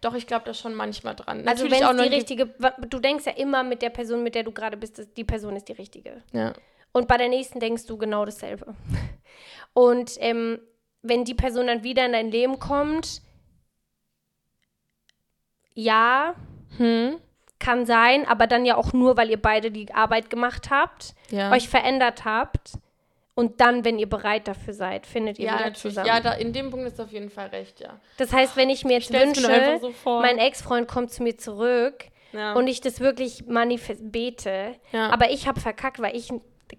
Doch, 0.01 0.15
ich 0.15 0.27
glaube 0.27 0.45
da 0.47 0.55
schon 0.55 0.75
manchmal 0.75 1.15
dran. 1.15 1.47
Also 1.47 1.65
Natürlich 1.65 1.81
wenn 1.81 1.87
auch 1.99 2.03
die 2.03 2.09
richtige, 2.15 2.47
du 2.89 2.99
denkst 2.99 3.27
ja 3.27 3.33
immer 3.33 3.63
mit 3.63 3.81
der 3.81 3.91
Person, 3.91 4.23
mit 4.23 4.35
der 4.35 4.43
du 4.43 4.51
gerade 4.51 4.77
bist, 4.77 4.99
dass 4.99 5.13
die 5.13 5.25
Person 5.25 5.55
ist 5.57 5.69
die 5.69 5.73
richtige. 5.75 6.23
Ja. 6.33 6.53
Und 6.93 7.07
bei 7.09 7.17
der 7.17 7.29
nächsten 7.29 7.61
denkst 7.61 7.87
du 7.87 7.97
genau 7.97 8.25
dasselbe. 8.25 8.75
Und 9.73 10.13
ähm, 10.19 10.59
wenn 11.03 11.25
die 11.25 11.35
Person 11.35 11.69
dann 11.69 11.83
wieder 11.85 12.05
in 12.07 12.13
dein 12.13 12.31
Leben 12.31 12.59
kommt, 12.59 13.23
ja, 15.75 16.35
Hm? 16.77 17.19
kann 17.59 17.85
sein, 17.85 18.27
aber 18.27 18.47
dann 18.47 18.65
ja 18.65 18.77
auch 18.77 18.93
nur, 18.93 19.17
weil 19.17 19.29
ihr 19.31 19.41
beide 19.41 19.71
die 19.71 19.93
Arbeit 19.93 20.31
gemacht 20.31 20.71
habt, 20.71 21.15
Ja. 21.31 21.53
euch 21.53 21.69
verändert 21.69 22.25
habt 22.25 22.73
Und 23.37 23.61
dann, 23.63 23.85
wenn 23.87 23.99
ihr 23.99 24.09
bereit 24.09 24.49
dafür 24.49 24.75
seid, 24.75 25.07
findet 25.07 25.39
ihr 25.39 25.47
Ja, 25.47 25.53
wieder 25.55 25.59
natürlich. 25.67 25.81
zusammen. 25.81 26.07
Ja, 26.09 26.21
da, 26.21 26.33
in 26.33 26.53
dem 26.53 26.71
Punkt 26.71 26.87
ist 26.87 27.01
auf 27.01 27.11
jeden 27.13 27.31
Fall 27.31 27.47
recht, 27.49 27.81
ja. 27.81 27.99
das 28.19 28.33
heißt, 28.33 28.57
wenn 28.57 28.69
ich 28.69 28.85
mir 28.85 28.95
jetzt 28.99 29.11
nur 29.13 29.21
wünsche, 29.23 29.81
so 29.81 30.11
mein 30.21 30.37
Ex-Freund 30.39 30.87
kommt 30.89 31.11
zu 31.13 31.23
mir 31.23 31.39
zurück 31.39 32.07
Ja. 32.33 32.53
und 32.55 32.67
ich 32.67 32.81
das 32.83 33.01
wirklich 33.01 33.47
manifest 33.47 34.13
bete, 34.13 34.75
Ja. 34.93 35.09
aber 35.11 35.31
ich 35.31 35.47
habe 35.49 35.59
verkackt, 35.61 36.01
weil 36.01 36.15
ich 36.17 36.31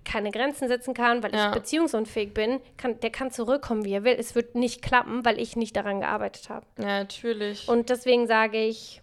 keine 0.05 0.31
Grenzen 0.31 0.67
setzen 0.67 0.93
kann, 0.93 1.21
weil 1.24 1.33
Ja. 1.33 1.48
ich 1.50 1.53
beziehungsunfähig 1.53 2.33
bin, 2.33 2.60
kann, 2.77 3.00
der 3.00 3.10
kann 3.12 3.31
zurückkommen, 3.31 3.83
wie 3.86 3.93
er 3.93 4.03
will. 4.03 4.15
Es 4.17 4.36
wird 4.36 4.55
nicht 4.55 4.81
klappen, 4.81 5.24
weil 5.25 5.39
ich 5.39 5.55
nicht 5.55 5.75
daran 5.75 6.00
gearbeitet 6.01 6.50
habe. 6.50 6.65
ja, 6.77 7.00
natürlich. 7.00 7.67
Und 7.67 7.89
deswegen 7.89 8.27
sage 8.27 8.57
ich, 8.63 9.01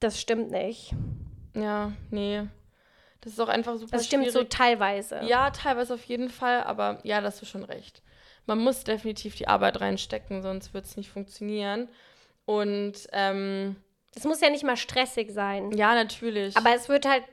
das 0.00 0.20
stimmt 0.20 0.50
nicht. 0.50 0.92
ja, 1.54 1.92
nee. 2.10 2.42
Das 3.20 3.32
ist 3.32 3.40
auch 3.40 3.48
einfach 3.48 3.76
super 3.78 3.96
Das 3.96 4.04
stimmt 4.04 4.26
so 4.26 4.32
schwierig. 4.40 4.50
teilweise. 4.50 5.20
Ja, 5.24 5.48
teilweise 5.50 5.94
auf 5.94 6.04
jeden 6.04 6.28
Fall, 6.28 6.62
aber 6.64 6.98
ja, 7.04 7.20
da 7.22 7.28
hast 7.28 7.40
du 7.40 7.46
schon 7.46 7.64
recht. 7.64 8.02
Man 8.44 8.58
muss 8.58 8.84
definitiv 8.84 9.34
die 9.36 9.48
Arbeit 9.48 9.80
reinstecken, 9.80 10.42
sonst 10.42 10.74
wird 10.74 10.84
es 10.84 10.98
nicht 10.98 11.08
funktionieren. 11.08 11.88
Und 12.44 12.92
ähm, 13.12 13.76
Es 14.14 14.24
muss 14.24 14.42
ja 14.42 14.50
nicht 14.50 14.62
mal 14.64 14.76
stressig 14.76 15.30
sein. 15.32 15.72
ja, 15.72 15.94
natürlich. 15.94 16.54
Aber 16.58 16.74
es 16.74 16.90
wird 16.90 17.08
halt, 17.08 17.24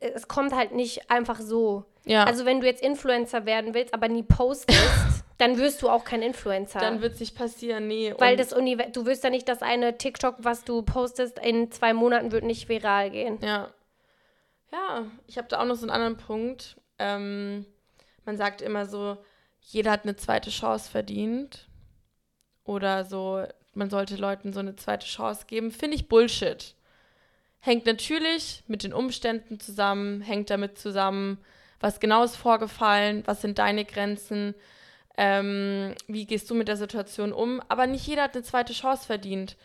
es 0.00 0.28
kommt 0.28 0.54
halt 0.54 0.72
nicht 0.72 1.10
einfach 1.10 1.40
so. 1.40 1.84
ja, 2.04 2.24
Also 2.24 2.44
wenn 2.44 2.60
du 2.60 2.66
jetzt 2.66 2.82
Influencer 2.82 3.46
werden 3.46 3.74
willst, 3.74 3.94
aber 3.94 4.08
nie 4.08 4.22
postest, 4.22 5.24
dann 5.38 5.58
wirst 5.58 5.82
du 5.82 5.88
auch 5.88 6.04
kein 6.04 6.22
Influencer. 6.22 6.80
dann 6.80 7.00
wird 7.00 7.14
es 7.14 7.20
nicht 7.20 7.36
passieren, 7.36 7.86
nee. 7.86 8.14
weil 8.18 8.36
das 8.36 8.52
Univers 8.52 8.92
du 8.92 9.06
wirst 9.06 9.24
ja 9.24 9.30
nicht, 9.30 9.48
dass 9.48 9.62
eine 9.62 9.98
TikTok, 9.98 10.36
was 10.38 10.64
du 10.64 10.82
postest, 10.82 11.38
in 11.38 11.70
zwei 11.70 11.92
Monaten 11.92 12.32
wird 12.32 12.44
nicht 12.44 12.68
viral 12.68 13.10
gehen. 13.10 13.38
Ja. 13.42 13.70
Ja, 14.70 15.06
ich 15.26 15.38
habe 15.38 15.48
da 15.48 15.60
auch 15.60 15.64
noch 15.64 15.76
so 15.76 15.82
einen 15.82 15.90
anderen 15.90 16.18
Punkt. 16.18 16.76
Ähm, 16.98 17.64
man 18.26 18.36
sagt 18.36 18.60
immer 18.60 18.84
so, 18.84 19.16
jeder 19.60 19.90
hat 19.90 20.02
eine 20.02 20.16
zweite 20.16 20.50
Chance 20.50 20.90
verdient. 20.90 21.68
Oder 22.64 23.04
so, 23.04 23.44
man 23.72 23.88
sollte 23.88 24.16
Leuten 24.16 24.52
so 24.52 24.60
eine 24.60 24.76
zweite 24.76 25.06
Chance 25.06 25.46
geben. 25.46 25.70
Finde 25.70 25.96
ich 25.96 26.08
Bullshit. 26.08 26.74
Hängt 27.60 27.86
natürlich 27.86 28.62
mit 28.66 28.82
den 28.82 28.92
Umständen 28.92 29.60
zusammen, 29.60 30.20
hängt 30.20 30.50
damit 30.50 30.78
zusammen, 30.78 31.38
was 31.80 32.00
genau 32.00 32.24
ist 32.24 32.36
vorgefallen, 32.36 33.22
was 33.26 33.42
sind 33.42 33.58
deine 33.58 33.84
Grenzen, 33.84 34.54
ähm, 35.16 35.94
wie 36.06 36.26
gehst 36.26 36.48
du 36.50 36.54
mit 36.54 36.68
der 36.68 36.76
Situation 36.76 37.32
um. 37.32 37.60
Aber 37.68 37.86
nicht 37.86 38.06
jeder 38.06 38.22
hat 38.22 38.34
eine 38.34 38.44
zweite 38.44 38.72
Chance 38.72 39.06
verdient 39.06 39.56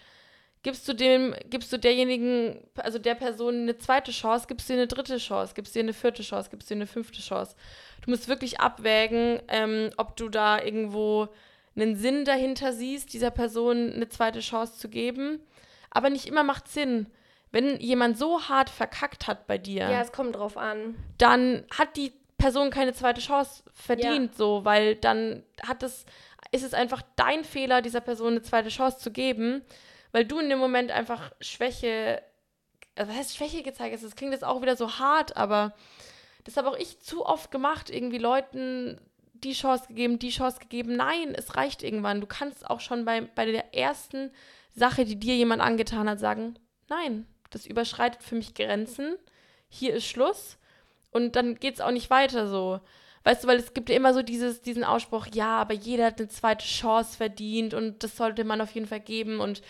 gibst 0.63 0.87
du 0.87 0.93
dem, 0.93 1.35
gibst 1.49 1.71
du 1.71 1.77
derjenigen, 1.77 2.65
also 2.75 2.97
der 2.97 3.15
Person 3.15 3.63
eine 3.63 3.77
zweite 3.77 4.11
Chance, 4.11 4.47
gibst 4.47 4.67
du 4.67 4.73
ihr 4.73 4.79
eine 4.79 4.87
dritte 4.87 5.17
Chance, 5.17 5.53
gibst 5.53 5.75
du 5.75 5.79
ihr 5.79 5.83
eine 5.83 5.93
vierte 5.93 6.23
Chance, 6.23 6.49
gibst 6.49 6.69
du 6.69 6.73
ihr 6.73 6.77
eine 6.77 6.87
fünfte 6.87 7.21
Chance. 7.21 7.55
Du 8.01 8.09
musst 8.09 8.29
wirklich 8.29 8.61
abwägen, 8.61 9.41
ähm, 9.49 9.89
ob 9.97 10.15
du 10.15 10.29
da 10.29 10.61
irgendwo 10.61 11.27
einen 11.75 11.97
Sinn 11.97 12.23
dahinter 12.23 12.71
siehst, 12.71 13.13
dieser 13.13 13.31
Person 13.31 13.91
eine 13.93 14.07
zweite 14.07 14.39
Chance 14.39 14.77
zu 14.77 14.89
geben. 14.89 15.39
Aber 15.91 16.09
nicht 16.09 16.27
immer 16.27 16.43
macht 16.43 16.67
Sinn. 16.69 17.07
Wenn 17.53 17.79
jemand 17.79 18.17
so 18.17 18.41
hart 18.49 18.69
verkackt 18.69 19.27
hat 19.27 19.47
bei 19.47 19.57
dir, 19.57 19.83
Ja, 19.89 20.01
es 20.01 20.11
kommt 20.11 20.35
drauf 20.35 20.57
an. 20.57 20.95
dann 21.17 21.63
hat 21.77 21.95
die 21.95 22.11
Person 22.37 22.71
keine 22.71 22.91
zweite 22.93 23.21
Chance 23.21 23.63
verdient, 23.73 24.35
so, 24.35 24.65
weil 24.65 24.95
dann 24.95 25.43
hat 25.65 25.81
es, 25.83 26.05
ist 26.51 26.63
es 26.63 26.73
einfach 26.73 27.01
dein 27.15 27.45
Fehler, 27.45 27.81
dieser 27.81 28.01
Person 28.01 28.31
eine 28.33 28.41
zweite 28.41 28.67
Chance 28.69 28.97
zu 28.97 29.11
geben, 29.11 29.61
weil 30.11 30.25
du 30.25 30.39
in 30.39 30.49
dem 30.49 30.59
Moment 30.59 30.91
einfach 30.91 31.31
Schwäche, 31.39 32.21
also 32.95 33.11
was 33.11 33.17
heißt 33.19 33.37
Schwäche 33.37 33.63
gezeigt 33.63 33.93
hast, 33.93 34.03
das 34.03 34.15
klingt 34.17 34.33
jetzt 34.33 34.43
auch 34.43 34.61
wieder 34.61 34.75
so 34.75 34.99
hart, 34.99 35.37
aber 35.37 35.73
das 36.43 36.57
habe 36.57 36.69
auch 36.69 36.77
ich 36.77 36.99
zu 36.99 37.25
oft 37.25 37.51
gemacht, 37.51 37.89
irgendwie 37.89 38.17
Leuten 38.17 38.99
die 39.33 39.53
Chance 39.53 39.87
gegeben, 39.87 40.19
die 40.19 40.29
Chance 40.29 40.59
gegeben. 40.59 40.95
Nein, 40.95 41.33
es 41.35 41.55
reicht 41.55 41.83
irgendwann. 41.83 42.19
Du 42.21 42.27
kannst 42.27 42.69
auch 42.69 42.79
schon 42.79 43.05
bei, 43.05 43.21
bei 43.21 43.45
der 43.45 43.73
ersten 43.75 44.31
Sache, 44.73 45.05
die 45.05 45.17
dir 45.19 45.35
jemand 45.35 45.61
angetan 45.61 46.09
hat, 46.09 46.19
sagen, 46.19 46.57
nein, 46.89 47.27
das 47.55 47.65
überschreitet 47.65 48.23
für 48.23 48.35
mich 48.35 48.53
Grenzen, 48.53 49.15
hier 49.69 49.93
ist 49.93 50.05
Schluss 50.05 50.57
und 51.11 51.35
dann 51.35 51.55
geht 51.55 51.75
es 51.75 51.81
auch 51.81 51.91
nicht 51.91 52.09
weiter 52.09 52.47
so. 52.47 52.79
Weißt 53.23 53.43
du, 53.43 53.47
weil 53.47 53.57
es 53.57 53.73
gibt 53.73 53.89
ja 53.89 53.95
immer 53.95 54.13
so 54.13 54.21
dieses, 54.21 54.61
diesen 54.61 54.83
Ausspruch, 54.83 55.27
ja, 55.33 55.57
aber 55.57 55.73
jeder 55.73 56.07
hat 56.07 56.19
eine 56.19 56.27
zweite 56.27 56.65
Chance 56.65 57.15
verdient 57.15 57.73
und 57.73 58.03
das 58.03 58.17
sollte 58.17 58.43
man 58.43 58.59
auf 58.59 58.71
jeden 58.71 58.87
Fall 58.87 58.99
geben 58.99 59.39
und 59.39 59.61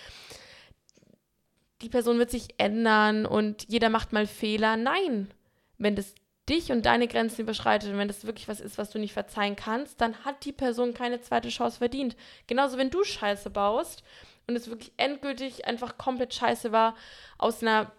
die 1.82 1.90
Person 1.90 2.18
wird 2.18 2.32
sich 2.32 2.48
ändern 2.58 3.26
und 3.26 3.66
jeder 3.70 3.90
macht 3.90 4.14
mal 4.14 4.26
Fehler. 4.26 4.78
Nein, 4.78 5.32
wenn 5.78 5.96
das 5.96 6.16
dich 6.50 6.72
und 6.72 6.86
deine 6.86 7.08
Grenzen 7.08 7.42
überschreitet 7.42 7.92
und 7.92 7.98
wenn 7.98 8.08
das 8.08 8.26
wirklich 8.26 8.48
was 8.48 8.60
ist, 8.60 8.78
was 8.78 8.90
du 8.90 9.00
nicht 9.00 9.14
verzeihen 9.14 9.56
kannst, 9.56 10.02
dann 10.02 10.26
hat 10.26 10.46
die 10.46 10.52
Person 10.52 10.94
keine 10.94 11.22
zweite 11.22 11.50
Chance 11.50 11.78
verdient. 11.78 12.16
Genauso, 12.48 12.78
wenn 12.78 12.90
du 12.90 13.04
Scheiße 13.04 13.50
baust 13.50 14.04
und 14.48 14.56
es 14.56 14.70
wirklich 14.70 14.92
endgültig 14.98 15.66
einfach 15.66 15.98
komplett 15.98 16.34
Scheiße 16.34 16.72
war, 16.72 16.96
aus 17.38 17.62
einer 17.62 17.92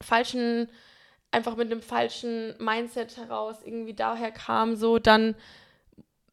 falschen, 0.00 0.70
einfach 1.30 1.56
mit 1.56 1.70
einem 1.70 1.82
falschen 1.82 2.54
Mindset 2.58 3.16
heraus 3.16 3.56
irgendwie 3.64 3.94
daher 3.94 4.30
kam, 4.30 4.76
so, 4.76 4.98
dann, 4.98 5.34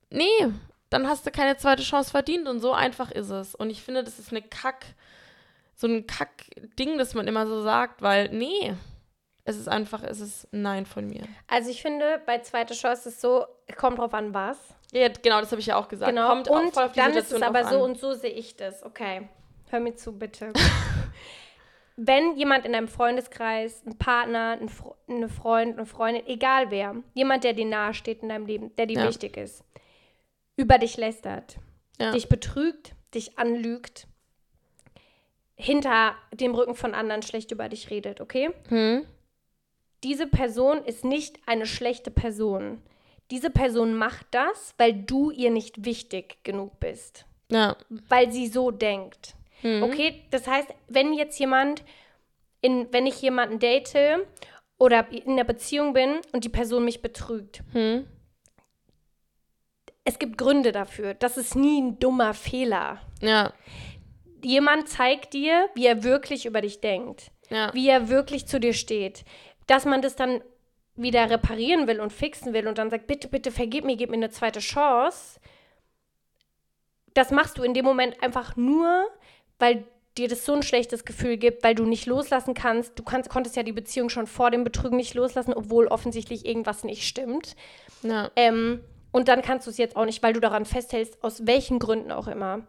nee, 0.10 0.48
dann 0.90 1.08
hast 1.08 1.26
du 1.26 1.32
keine 1.32 1.58
zweite 1.58 1.84
Chance 1.84 2.12
verdient 2.12 2.48
und 2.48 2.60
so 2.60 2.74
einfach 2.74 3.12
ist 3.12 3.30
es. 3.30 3.56
Und 3.56 3.70
ich 3.70 3.82
finde, 3.82 4.04
das 4.04 4.20
ist 4.20 4.32
eine 4.32 4.42
Kack, 4.42 4.86
so 5.76 5.88
ein 5.88 6.06
Kack-Ding, 6.06 6.98
das 6.98 7.14
man 7.14 7.28
immer 7.28 7.48
so 7.48 7.62
sagt, 7.62 8.02
weil, 8.02 8.30
nee, 8.30 8.74
es 9.44 9.58
ist 9.58 9.68
einfach, 9.68 10.04
es 10.04 10.20
ist 10.20 10.52
ein 10.54 10.62
Nein 10.62 10.86
von 10.86 11.08
mir. 11.08 11.24
Also 11.48 11.70
ich 11.70 11.82
finde, 11.82 12.22
bei 12.26 12.40
zweiter 12.40 12.76
Chance 12.76 13.10
ist 13.10 13.16
es 13.16 13.22
so, 13.22 13.46
kommt 13.78 13.98
drauf 13.98 14.14
an 14.14 14.34
was. 14.34 14.58
Ja, 14.92 15.08
genau, 15.08 15.40
das 15.40 15.52
habe 15.52 15.62
ich 15.62 15.68
ja 15.68 15.78
auch 15.78 15.88
gesagt. 15.88 16.10
Genau. 16.10 16.28
Kommt 16.28 16.50
und 16.50 16.74
voll 16.74 16.84
auf 16.84 16.92
die 16.92 17.00
dann 17.00 17.12
ist 17.12 17.24
es 17.24 17.30
Situation 17.30 17.56
aber 17.56 17.70
so 17.70 17.84
an. 17.84 17.92
und 17.92 18.00
so 18.00 18.14
sehe 18.14 18.32
ich 18.32 18.58
das. 18.58 18.84
Okay, 18.84 19.30
hör 19.72 19.80
mir 19.80 19.96
zu, 19.96 20.18
bitte. 20.18 20.54
Wenn 21.98 22.36
jemand 22.38 22.66
in 22.66 22.72
deinem 22.74 22.88
Freundeskreis, 22.88 23.84
ein 23.86 23.98
Partner, 23.98 24.58
ein 24.60 24.70
Fre 24.70 24.96
eine 25.08 25.30
Freund, 25.30 25.78
eine 25.78 25.86
Freundin, 25.86 26.26
egal 26.26 26.72
wer, 26.72 26.96
jemand, 27.14 27.44
der 27.44 27.54
dir 27.54 27.66
nahe 27.66 27.94
steht 27.94 28.24
in 28.24 28.30
deinem 28.30 28.46
Leben, 28.46 28.76
der 28.78 28.86
dir 28.86 29.00
Ja. 29.00 29.08
wichtig 29.08 29.38
ist, 29.38 29.64
über 30.56 30.78
dich 30.78 30.98
lästert, 30.98 31.58
Ja. 32.00 32.12
dich 32.12 32.28
betrügt, 32.30 32.94
dich 33.14 33.38
anlügt, 33.38 34.08
hinter 35.56 36.16
dem 36.34 36.56
Rücken 36.56 36.76
von 36.76 36.96
anderen 36.96 37.22
schlecht 37.22 37.52
über 37.52 37.70
dich 37.70 37.90
redet, 37.90 38.22
okay? 38.22 38.52
Hm? 38.70 39.06
diese 40.04 40.26
Person 40.26 40.84
ist 40.84 41.06
nicht 41.06 41.38
eine 41.46 41.68
schlechte 41.68 42.10
Person. 42.10 42.82
Diese 43.30 43.52
Person 43.52 43.94
macht 43.94 44.26
das, 44.32 44.74
weil 44.80 44.94
du 44.94 45.30
ihr 45.30 45.52
nicht 45.52 45.86
wichtig 45.86 46.44
genug 46.44 46.80
bist. 46.80 47.26
Ja. 47.52 47.78
Weil 48.10 48.32
sie 48.32 48.48
so 48.48 48.72
denkt. 48.72 49.36
Mhm. 49.64 49.84
Okay, 49.84 50.24
das 50.32 50.48
heißt, 50.48 50.70
wenn 50.88 51.14
jetzt 51.14 51.40
jemand, 51.40 51.84
in, 52.62 52.88
wenn 52.92 53.06
ich 53.06 53.22
jemanden 53.22 53.60
date 53.60 53.96
oder 54.78 55.08
in 55.12 55.32
einer 55.34 55.44
Beziehung 55.44 55.94
bin 55.94 56.20
und 56.32 56.44
die 56.44 56.50
Person 56.50 56.86
mich 56.86 57.02
betrügt, 57.02 57.62
Hm? 57.74 58.08
es 60.04 60.18
gibt 60.20 60.38
Gründe 60.38 60.72
dafür. 60.72 61.14
Das 61.14 61.38
ist 61.38 61.56
nie 61.56 61.80
ein 61.82 62.00
dummer 62.00 62.34
Fehler. 62.34 63.00
Ja. 63.22 63.54
Jemand 64.44 64.90
zeigt 64.90 65.34
dir, 65.34 65.70
wie 65.76 65.86
er 65.86 66.04
wirklich 66.04 66.46
über 66.46 66.62
dich 66.62 66.82
denkt. 66.82 67.32
Ja. 67.50 67.74
wie 67.74 67.90
er 67.90 68.08
wirklich 68.08 68.48
zu 68.48 68.62
dir 68.62 68.72
steht. 68.74 69.26
Dass 69.68 69.84
man 69.84 70.02
das 70.02 70.16
dann 70.16 70.42
wieder 70.96 71.30
reparieren 71.30 71.86
will 71.86 72.00
und 72.00 72.14
fixen 72.14 72.54
will 72.54 72.66
und 72.66 72.78
dann 72.78 72.90
sagt, 72.90 73.08
bitte, 73.08 73.28
bitte 73.28 73.52
vergib 73.52 73.84
mir, 73.84 73.98
gib 73.98 74.10
mir 74.10 74.16
eine 74.16 74.30
zweite 74.30 74.62
Chance. 74.62 75.40
Das 77.14 77.30
machst 77.32 77.58
du 77.58 77.64
in 77.64 77.74
dem 77.74 77.84
Moment 77.84 78.24
einfach 78.24 78.56
nur, 78.56 79.06
weil 79.62 79.86
dir 80.18 80.28
das 80.28 80.46
so 80.46 80.54
ein 80.54 80.64
schlechtes 80.64 81.06
Gefühl 81.06 81.38
gibt, 81.38 81.64
weil 81.64 81.76
du 81.76 81.86
nicht 81.86 82.06
loslassen 82.06 82.54
kannst. 82.54 83.00
Du 83.00 83.04
kannst, 83.04 83.30
konntest 83.30 83.56
ja 83.56 83.64
die 83.64 83.72
Beziehung 83.72 84.10
schon 84.10 84.28
vor 84.28 84.52
dem 84.52 84.64
Betrügen 84.64 84.98
nicht 84.98 85.14
loslassen, 85.14 85.54
obwohl 85.54 85.88
offensichtlich 85.88 86.46
irgendwas 86.46 86.84
nicht 86.84 87.08
stimmt. 87.08 87.56
Ja. 88.04 88.30
Ähm, 88.36 88.84
und 89.12 89.28
dann 89.28 89.42
kannst 89.42 89.68
du 89.68 89.72
es 89.72 89.78
jetzt 89.78 89.96
auch 89.96 90.06
nicht, 90.06 90.22
weil 90.24 90.34
du 90.34 90.40
daran 90.40 90.66
festhältst, 90.66 91.24
aus 91.24 91.46
welchen 91.48 91.80
Gründen 91.80 92.12
auch 92.12 92.28
immer. 92.28 92.62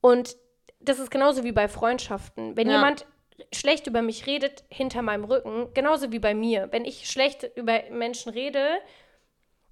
Und 0.00 0.36
das 0.80 0.98
ist 0.98 1.10
genauso 1.10 1.44
wie 1.44 1.52
bei 1.52 1.68
Freundschaften. 1.68 2.56
Wenn 2.56 2.68
Ja. 2.68 2.76
jemand 2.76 3.06
schlecht 3.52 3.86
über 3.86 4.02
mich 4.02 4.26
redet 4.26 4.64
hinter 4.68 5.02
meinem 5.02 5.24
Rücken, 5.24 5.68
genauso 5.74 6.10
wie 6.10 6.18
bei 6.18 6.34
mir. 6.34 6.68
Wenn 6.70 6.84
ich 6.84 7.10
schlecht 7.10 7.48
über 7.56 7.82
Menschen 7.90 8.32
rede 8.32 8.78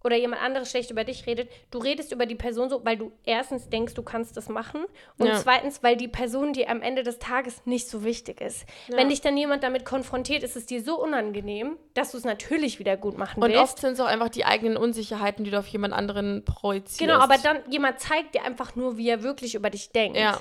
oder 0.07 0.17
jemand 0.17 0.41
anderes 0.43 0.71
schlecht 0.71 0.91
über 0.91 1.05
dich 1.05 1.27
redet, 1.27 1.51
du 1.71 1.79
redest 1.79 2.13
über 2.13 2.25
die 2.27 2.35
Person 2.35 2.71
so, 2.71 2.85
weil 2.85 2.97
du 2.97 3.13
erstens 3.25 3.69
denkst, 3.69 3.95
du 3.95 4.03
kannst 4.03 4.37
das 4.37 4.49
machen 4.49 4.85
und 5.19 5.27
Ja. 5.27 5.37
zweitens, 5.37 5.83
weil 5.83 5.97
die 5.97 6.09
Person 6.09 6.53
dir 6.55 6.71
am 6.71 6.81
Ende 6.81 7.03
des 7.03 7.19
Tages 7.19 7.61
nicht 7.67 7.89
so 7.89 8.05
wichtig 8.05 8.41
ist. 8.41 8.65
Wenn 8.89 9.09
dich 9.11 9.21
dann 9.21 9.37
jemand 9.37 9.63
damit 9.63 9.85
konfrontiert, 9.85 10.43
ist 10.43 10.57
es 10.57 10.65
dir 10.67 10.83
so 10.83 10.99
unangenehm, 11.03 11.77
dass 11.95 12.13
du 12.13 12.19
es 12.19 12.25
natürlich 12.25 12.79
wieder 12.79 12.97
gut 12.97 13.19
machen 13.19 13.43
Und 13.43 13.51
willst. 13.51 13.63
oft 13.63 13.79
sind 13.81 13.93
es 13.93 14.01
auch 14.01 14.07
einfach 14.07 14.29
die 14.31 14.45
eigenen 14.47 14.77
Unsicherheiten, 14.77 15.45
die 15.45 15.51
du 15.51 15.59
auf 15.59 15.67
jemand 15.67 15.93
anderen 15.93 16.45
projizierst. 16.45 16.99
Genau, 17.01 17.19
aber 17.19 17.37
dann 17.39 17.59
jemand 17.71 18.01
zeigt 18.01 18.35
dir 18.35 18.45
einfach 18.45 18.77
nur, 18.77 18.97
wie 18.97 19.09
er 19.09 19.23
wirklich 19.23 19.55
über 19.55 19.69
dich 19.71 19.91
denkt. 19.91 20.17
Ja. 20.17 20.39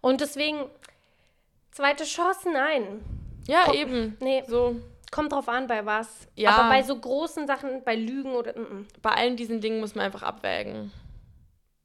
Und 0.00 0.20
deswegen, 0.20 0.58
zweite 1.70 2.04
Chance, 2.04 2.50
nein. 2.52 2.82
Ja, 3.46 3.64
Komm, 3.66 3.74
eben. 3.74 4.16
Nee, 4.20 4.42
So. 4.46 4.76
Kommt 5.14 5.30
drauf 5.30 5.48
an, 5.48 5.68
bei 5.68 5.86
was. 5.86 6.26
Ja. 6.34 6.50
Aber 6.50 6.68
bei 6.68 6.82
so 6.82 6.98
großen 6.98 7.46
Sachen, 7.46 7.84
bei 7.84 7.94
Lügen 7.94 8.32
oder. 8.32 8.58
Mm, 8.58 8.84
Bei 9.00 9.10
allen 9.10 9.36
diesen 9.36 9.60
Dingen 9.60 9.78
muss 9.78 9.94
man 9.94 10.06
einfach 10.06 10.24
abwägen. 10.24 10.90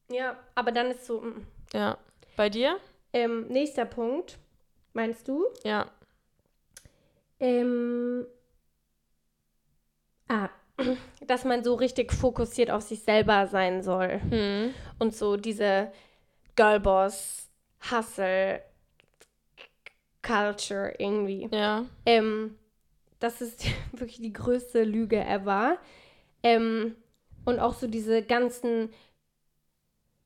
mm. 0.10 0.14
Ja, 0.14 0.36
aber 0.56 0.72
dann 0.72 0.88
ist 0.88 1.06
so. 1.06 1.22
Mm. 1.22 1.46
Ja. 1.72 1.98
Bei 2.36 2.50
dir? 2.50 2.80
Ähm, 3.14 3.46
nächster 3.48 3.86
Punkt. 3.86 4.40
Meinst 4.94 5.28
du? 5.28 5.46
Ja. 5.64 5.86
Ähm. 7.40 8.26
Ah, 10.28 10.50
dass 11.28 11.46
man 11.46 11.64
so 11.64 11.76
richtig 11.76 12.12
fokussiert 12.12 12.72
auf 12.72 12.82
sich 12.82 13.04
selber 13.04 13.46
sein 13.46 13.84
soll. 13.84 14.20
Hm. 14.30 14.74
Und 14.98 15.16
so 15.16 15.38
diese 15.38 15.92
Girlboss, 16.56 17.48
Hustle, 17.92 18.64
Culture 20.24 20.96
irgendwie. 20.98 21.48
Ja. 21.52 21.86
Ähm, 22.08 22.58
das 23.20 23.42
ist 23.42 23.66
wirklich 23.92 24.22
die 24.22 24.34
größte 24.34 24.84
Lüge 24.84 25.24
ever. 25.24 25.78
Ähm, 26.44 26.96
und 27.46 27.60
auch 27.60 27.74
so 27.74 27.88
diese 27.88 28.22
ganzen 28.22 28.90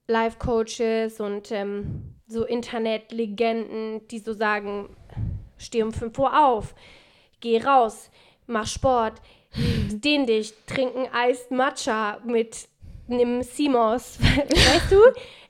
Life-Coaches 0.08 1.20
und 1.20 1.52
ähm, 1.52 2.16
so 2.28 2.46
Internetlegenden, 2.46 4.08
die 4.08 4.20
so 4.20 4.34
sagen, 4.34 4.96
steh 5.58 5.84
um 5.84 5.94
5 5.94 6.18
Uhr 6.20 6.46
auf, 6.46 6.76
geh 7.40 7.62
raus, 7.62 8.10
mach 8.48 8.68
Sport, 8.68 9.22
dehn 9.90 10.26
dich, 10.26 10.54
trink 10.66 10.96
ein 10.96 11.14
Eis 11.14 11.50
Matcha 11.50 12.20
mit 12.26 12.68
einem 13.10 13.44
Simos, 13.44 14.20
weißt 14.20 14.92
du? 14.92 15.02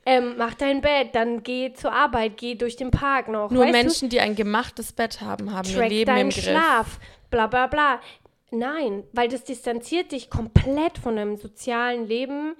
Ähm, 0.06 0.36
mach 0.38 0.54
dein 0.56 0.82
Bett, 0.82 1.16
dann 1.16 1.44
geh 1.44 1.72
zur 1.74 1.94
Arbeit, 1.94 2.36
geh 2.36 2.56
durch 2.56 2.76
den 2.76 2.92
Park 2.92 3.30
noch. 3.30 3.50
Nur 3.52 3.64
weißt 3.64 3.74
du? 3.74 3.78
Menschen, 3.78 4.10
die 4.10 4.20
ein 4.20 4.36
gemachtes 4.36 4.92
Bett 4.92 5.22
haben, 5.22 5.54
haben 5.54 5.70
ihr 5.70 5.88
Leben 5.88 6.12
im 6.12 6.16
deinen 6.16 6.30
Griff. 6.30 6.44
Schlaf, 6.44 7.00
bla 7.34 7.48
bla 7.48 7.68
bla. 7.68 8.00
Nein, 8.52 9.04
weil 9.12 9.28
das 9.28 9.44
distanziert 9.44 10.12
dich 10.12 10.30
komplett 10.30 11.00
von 11.00 11.16
deinem 11.16 11.36
sozialen 11.36 12.06
Leben. 12.06 12.56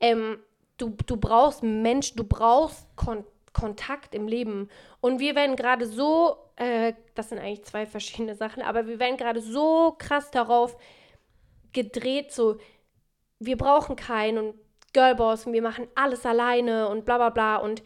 Ähm, 0.00 0.38
du, 0.76 0.94
du 1.06 1.16
brauchst 1.16 1.62
Mensch, 1.62 2.14
du 2.14 2.24
brauchst 2.24 2.86
Kon 2.94 3.24
Kontakt 3.54 4.14
im 4.14 4.28
Leben. 4.28 4.68
Und 5.00 5.18
wir 5.18 5.34
werden 5.34 5.56
gerade 5.56 5.86
so, 5.86 6.36
äh, 6.56 6.92
das 7.16 7.30
sind 7.30 7.38
eigentlich 7.38 7.64
zwei 7.64 7.86
verschiedene 7.86 8.36
Sachen, 8.36 8.62
aber 8.62 8.86
wir 8.86 9.00
werden 9.00 9.16
gerade 9.16 9.40
so 9.40 9.96
krass 9.98 10.30
darauf 10.30 10.76
gedreht, 11.72 12.30
so, 12.30 12.58
wir 13.40 13.56
brauchen 13.56 13.96
keinen 13.96 14.38
und 14.38 14.54
Girlboss 14.92 15.46
und 15.46 15.54
wir 15.54 15.62
machen 15.62 15.88
alles 15.96 16.24
alleine 16.24 16.88
und 16.88 17.04
bla 17.04 17.16
bla 17.16 17.30
bla. 17.30 17.56
Und 17.56 17.82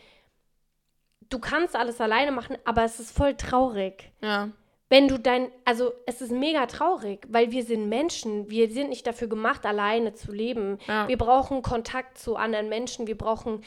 du 1.31 1.39
kannst 1.39 1.75
alles 1.75 2.01
alleine 2.03 2.33
machen, 2.33 2.59
aber 2.65 2.85
es 2.85 3.01
ist 3.01 3.17
voll 3.17 3.35
traurig 3.35 4.11
Ja. 4.21 4.51
Wenn 4.93 5.09
du 5.09 5.19
dein, 5.19 5.51
also 5.65 5.95
es 6.05 6.21
ist 6.21 6.33
mega 6.33 6.67
traurig, 6.67 7.27
weil 7.31 7.51
wir 7.51 7.65
sind 7.65 7.89
Menschen, 7.89 8.51
wir 8.51 8.69
sind 8.69 8.91
nicht 8.91 9.07
dafür 9.07 9.27
gemacht, 9.27 9.65
alleine 9.65 10.13
zu 10.13 10.33
leben. 10.33 10.79
Ja. 10.87 11.09
Wir 11.09 11.17
brauchen 11.17 11.63
Kontakt 11.63 12.19
zu 12.19 12.37
anderen 12.37 12.69
Menschen, 12.69 13.07
wir 13.07 13.17
brauchen 13.17 13.65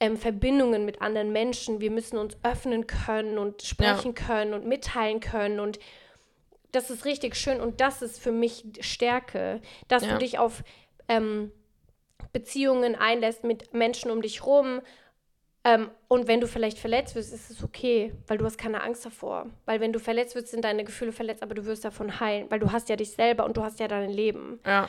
ähm, 0.00 0.16
Verbindungen 0.16 0.86
mit 0.86 1.02
anderen 1.02 1.30
Menschen, 1.30 1.82
wir 1.82 1.90
müssen 1.90 2.16
uns 2.16 2.38
öffnen 2.42 2.86
können 2.86 3.36
und 3.36 3.60
sprechen 3.60 4.14
können 4.14 4.54
und 4.54 4.64
mitteilen 4.64 5.20
können 5.20 5.60
und 5.60 5.78
das 6.70 6.88
ist 6.88 7.04
richtig 7.04 7.36
schön 7.36 7.60
und 7.60 7.82
das 7.82 8.00
ist 8.00 8.18
für 8.18 8.32
mich 8.32 8.64
Stärke, 8.80 9.60
dass 9.88 10.06
Ja. 10.06 10.14
du 10.14 10.20
dich 10.20 10.38
auf 10.38 10.64
ähm, 11.06 11.52
Beziehungen 12.32 12.94
einlässt 12.94 13.44
mit 13.44 13.74
Menschen 13.74 14.10
um 14.10 14.22
dich 14.22 14.46
rum 14.46 14.80
ähm, 15.64 15.90
und 16.08 16.26
wenn 16.26 16.40
du 16.40 16.48
vielleicht 16.48 16.78
verletzt 16.78 17.14
wirst, 17.14 17.32
ist 17.32 17.50
es 17.50 17.62
okay, 17.62 18.12
weil 18.26 18.38
du 18.38 18.44
hast 18.44 18.58
keine 18.58 18.82
Angst 18.82 19.06
davor. 19.06 19.46
Weil 19.64 19.80
wenn 19.80 19.92
du 19.92 20.00
verletzt 20.00 20.34
wirst, 20.34 20.48
sind 20.48 20.64
deine 20.64 20.84
Gefühle 20.84 21.12
verletzt, 21.12 21.42
aber 21.42 21.54
du 21.54 21.64
wirst 21.66 21.84
davon 21.84 22.18
heilen, 22.18 22.50
weil 22.50 22.58
du 22.58 22.72
hast 22.72 22.88
ja 22.88 22.96
dich 22.96 23.12
selber 23.12 23.44
und 23.44 23.56
du 23.56 23.62
hast 23.62 23.78
ja 23.78 23.86
dein 23.86 24.10
Leben. 24.10 24.58
Ja. 24.66 24.88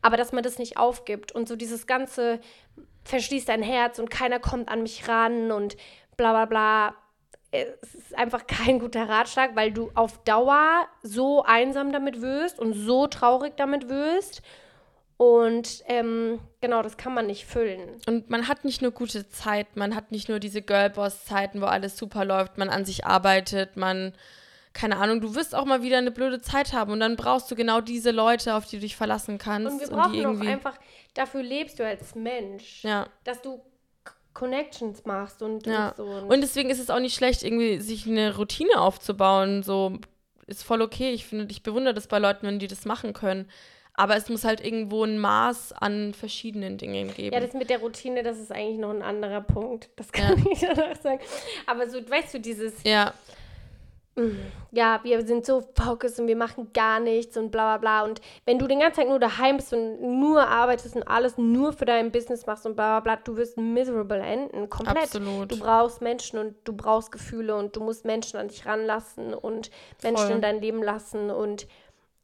Aber 0.00 0.16
dass 0.16 0.32
man 0.32 0.44
das 0.44 0.58
nicht 0.58 0.76
aufgibt 0.76 1.32
und 1.32 1.48
so 1.48 1.56
dieses 1.56 1.86
ganze 1.86 2.40
verschließt 3.04 3.48
dein 3.48 3.62
Herz 3.62 3.98
und 3.98 4.10
keiner 4.10 4.38
kommt 4.38 4.68
an 4.68 4.82
mich 4.82 5.08
ran 5.08 5.50
und 5.50 5.76
bla 6.16 6.32
bla 6.32 6.44
bla. 6.44 6.94
Es 7.50 7.94
ist 7.94 8.14
einfach 8.14 8.46
kein 8.46 8.78
guter 8.78 9.08
Ratschlag, 9.08 9.56
weil 9.56 9.72
du 9.72 9.90
auf 9.94 10.22
Dauer 10.24 10.86
so 11.02 11.42
einsam 11.42 11.92
damit 11.92 12.22
wirst 12.22 12.60
und 12.60 12.74
so 12.74 13.08
traurig 13.08 13.54
damit 13.56 13.88
wirst. 13.88 14.42
Und 15.22 15.84
ähm, 15.86 16.40
genau, 16.60 16.82
das 16.82 16.96
kann 16.96 17.14
man 17.14 17.26
nicht 17.28 17.46
füllen. 17.46 18.00
Und 18.08 18.28
man 18.28 18.48
hat 18.48 18.64
nicht 18.64 18.82
nur 18.82 18.90
gute 18.90 19.28
Zeit, 19.28 19.76
man 19.76 19.94
hat 19.94 20.10
nicht 20.10 20.28
nur 20.28 20.40
diese 20.40 20.62
Girlboss-Zeiten, 20.62 21.60
wo 21.60 21.66
alles 21.66 21.96
super 21.96 22.24
läuft, 22.24 22.58
man 22.58 22.68
an 22.68 22.84
sich 22.84 23.06
arbeitet, 23.06 23.76
man, 23.76 24.14
keine 24.72 24.96
Ahnung, 24.96 25.20
du 25.20 25.36
wirst 25.36 25.54
auch 25.54 25.64
mal 25.64 25.82
wieder 25.84 25.98
eine 25.98 26.10
blöde 26.10 26.40
Zeit 26.40 26.72
haben 26.72 26.90
und 26.90 26.98
dann 26.98 27.14
brauchst 27.14 27.48
du 27.52 27.54
genau 27.54 27.80
diese 27.80 28.10
Leute, 28.10 28.56
auf 28.56 28.66
die 28.66 28.76
du 28.76 28.82
dich 28.82 28.96
verlassen 28.96 29.38
kannst. 29.38 29.70
Und 29.72 29.78
wir 29.80 29.86
brauchen 29.86 30.10
auch 30.10 30.12
irgendwie. 30.12 30.48
einfach, 30.48 30.76
dafür 31.14 31.44
lebst 31.44 31.78
du 31.78 31.86
als 31.86 32.16
Mensch, 32.16 32.82
Ja. 32.82 33.06
dass 33.22 33.40
du 33.42 33.60
Connections 34.34 35.04
machst 35.04 35.40
und, 35.40 35.68
Ja. 35.68 35.90
und 35.90 35.96
so. 35.98 36.04
Und 36.04 36.40
deswegen 36.40 36.68
ist 36.70 36.80
es 36.80 36.90
auch 36.90 36.98
nicht 36.98 37.14
schlecht, 37.14 37.44
irgendwie 37.44 37.78
sich 37.78 38.08
eine 38.08 38.34
Routine 38.34 38.80
aufzubauen. 38.80 39.62
So 39.62 40.00
ist 40.48 40.64
voll 40.64 40.82
okay. 40.82 41.12
Ich 41.12 41.26
finde, 41.26 41.46
ich 41.50 41.62
bewundere 41.62 41.94
das 41.94 42.08
bei 42.08 42.18
Leuten, 42.18 42.44
wenn 42.48 42.58
die 42.58 42.66
das 42.66 42.86
machen 42.86 43.12
können. 43.12 43.48
Aber 43.94 44.16
es 44.16 44.28
muss 44.28 44.44
halt 44.44 44.64
irgendwo 44.64 45.04
ein 45.04 45.18
Maß 45.18 45.72
an 45.72 46.14
verschiedenen 46.14 46.78
Dingen 46.78 47.12
geben. 47.12 47.34
ja, 47.34 47.40
das 47.40 47.52
mit 47.52 47.68
der 47.68 47.78
Routine, 47.80 48.22
das 48.22 48.38
ist 48.38 48.50
eigentlich 48.50 48.78
noch 48.78 48.90
ein 48.90 49.02
anderer 49.02 49.42
Punkt. 49.42 49.90
Das 49.96 50.10
kann 50.10 50.44
ich 50.52 50.60
danach 50.60 50.96
sagen. 51.00 51.20
Aber 51.66 51.88
so, 51.88 51.98
weißt 51.98 52.34
du, 52.34 52.40
dieses, 52.40 52.82
ja, 52.84 53.12
ja, 54.72 55.00
wir 55.04 55.26
sind 55.26 55.46
so 55.46 55.62
focused 55.74 56.20
und 56.20 56.26
wir 56.26 56.36
machen 56.36 56.70
gar 56.74 57.00
nichts 57.00 57.36
und 57.38 57.50
bla 57.50 57.78
bla 57.78 58.02
bla. 58.02 58.04
Und 58.04 58.20
wenn 58.44 58.58
du 58.58 58.66
den 58.66 58.80
ganzen 58.80 59.00
Tag 59.00 59.08
nur 59.08 59.18
daheim 59.18 59.56
bist 59.56 59.72
und 59.72 60.20
nur 60.20 60.46
arbeitest 60.46 60.96
und 60.96 61.08
alles 61.08 61.38
nur 61.38 61.72
für 61.72 61.86
dein 61.86 62.12
Business 62.12 62.44
machst 62.44 62.66
und 62.66 62.74
bla 62.74 63.00
bla 63.00 63.14
bla, 63.14 63.22
du 63.24 63.36
wirst 63.36 63.56
miserable 63.56 64.20
enden. 64.20 64.68
Komplett. 64.68 65.04
Absolut. 65.04 65.50
Du 65.50 65.58
brauchst 65.58 66.02
Menschen 66.02 66.38
und 66.38 66.56
du 66.64 66.74
brauchst 66.74 67.10
Gefühle 67.10 67.56
und 67.56 67.74
du 67.74 67.82
musst 67.82 68.04
Menschen 68.04 68.38
an 68.38 68.48
dich 68.48 68.66
ranlassen 68.66 69.32
und 69.32 69.70
Menschen 70.02 70.26
Voll. 70.26 70.36
in 70.36 70.42
dein 70.42 70.60
Leben 70.60 70.82
lassen 70.82 71.30
und 71.30 71.66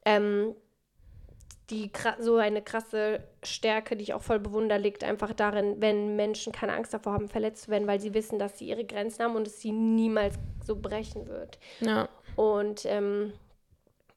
ähm, 0.04 0.54
die 1.70 1.90
so 2.18 2.36
eine 2.36 2.62
krasse 2.62 3.22
Stärke, 3.42 3.96
die 3.96 4.02
ich 4.02 4.14
auch 4.14 4.22
voll 4.22 4.38
bewundere, 4.38 4.78
liegt 4.78 5.04
einfach 5.04 5.34
darin, 5.34 5.80
wenn 5.80 6.16
Menschen 6.16 6.52
keine 6.52 6.72
Angst 6.72 6.94
davor 6.94 7.12
haben, 7.12 7.28
verletzt 7.28 7.64
zu 7.64 7.70
werden, 7.70 7.86
weil 7.86 8.00
sie 8.00 8.14
wissen, 8.14 8.38
dass 8.38 8.58
sie 8.58 8.68
ihre 8.68 8.84
Grenzen 8.84 9.24
haben 9.24 9.36
und 9.36 9.46
es 9.46 9.60
sie 9.60 9.72
niemals 9.72 10.36
so 10.66 10.76
brechen 10.76 11.28
wird. 11.28 11.58
ja, 11.80 12.08
Und 12.36 12.86
ähm, 12.86 13.32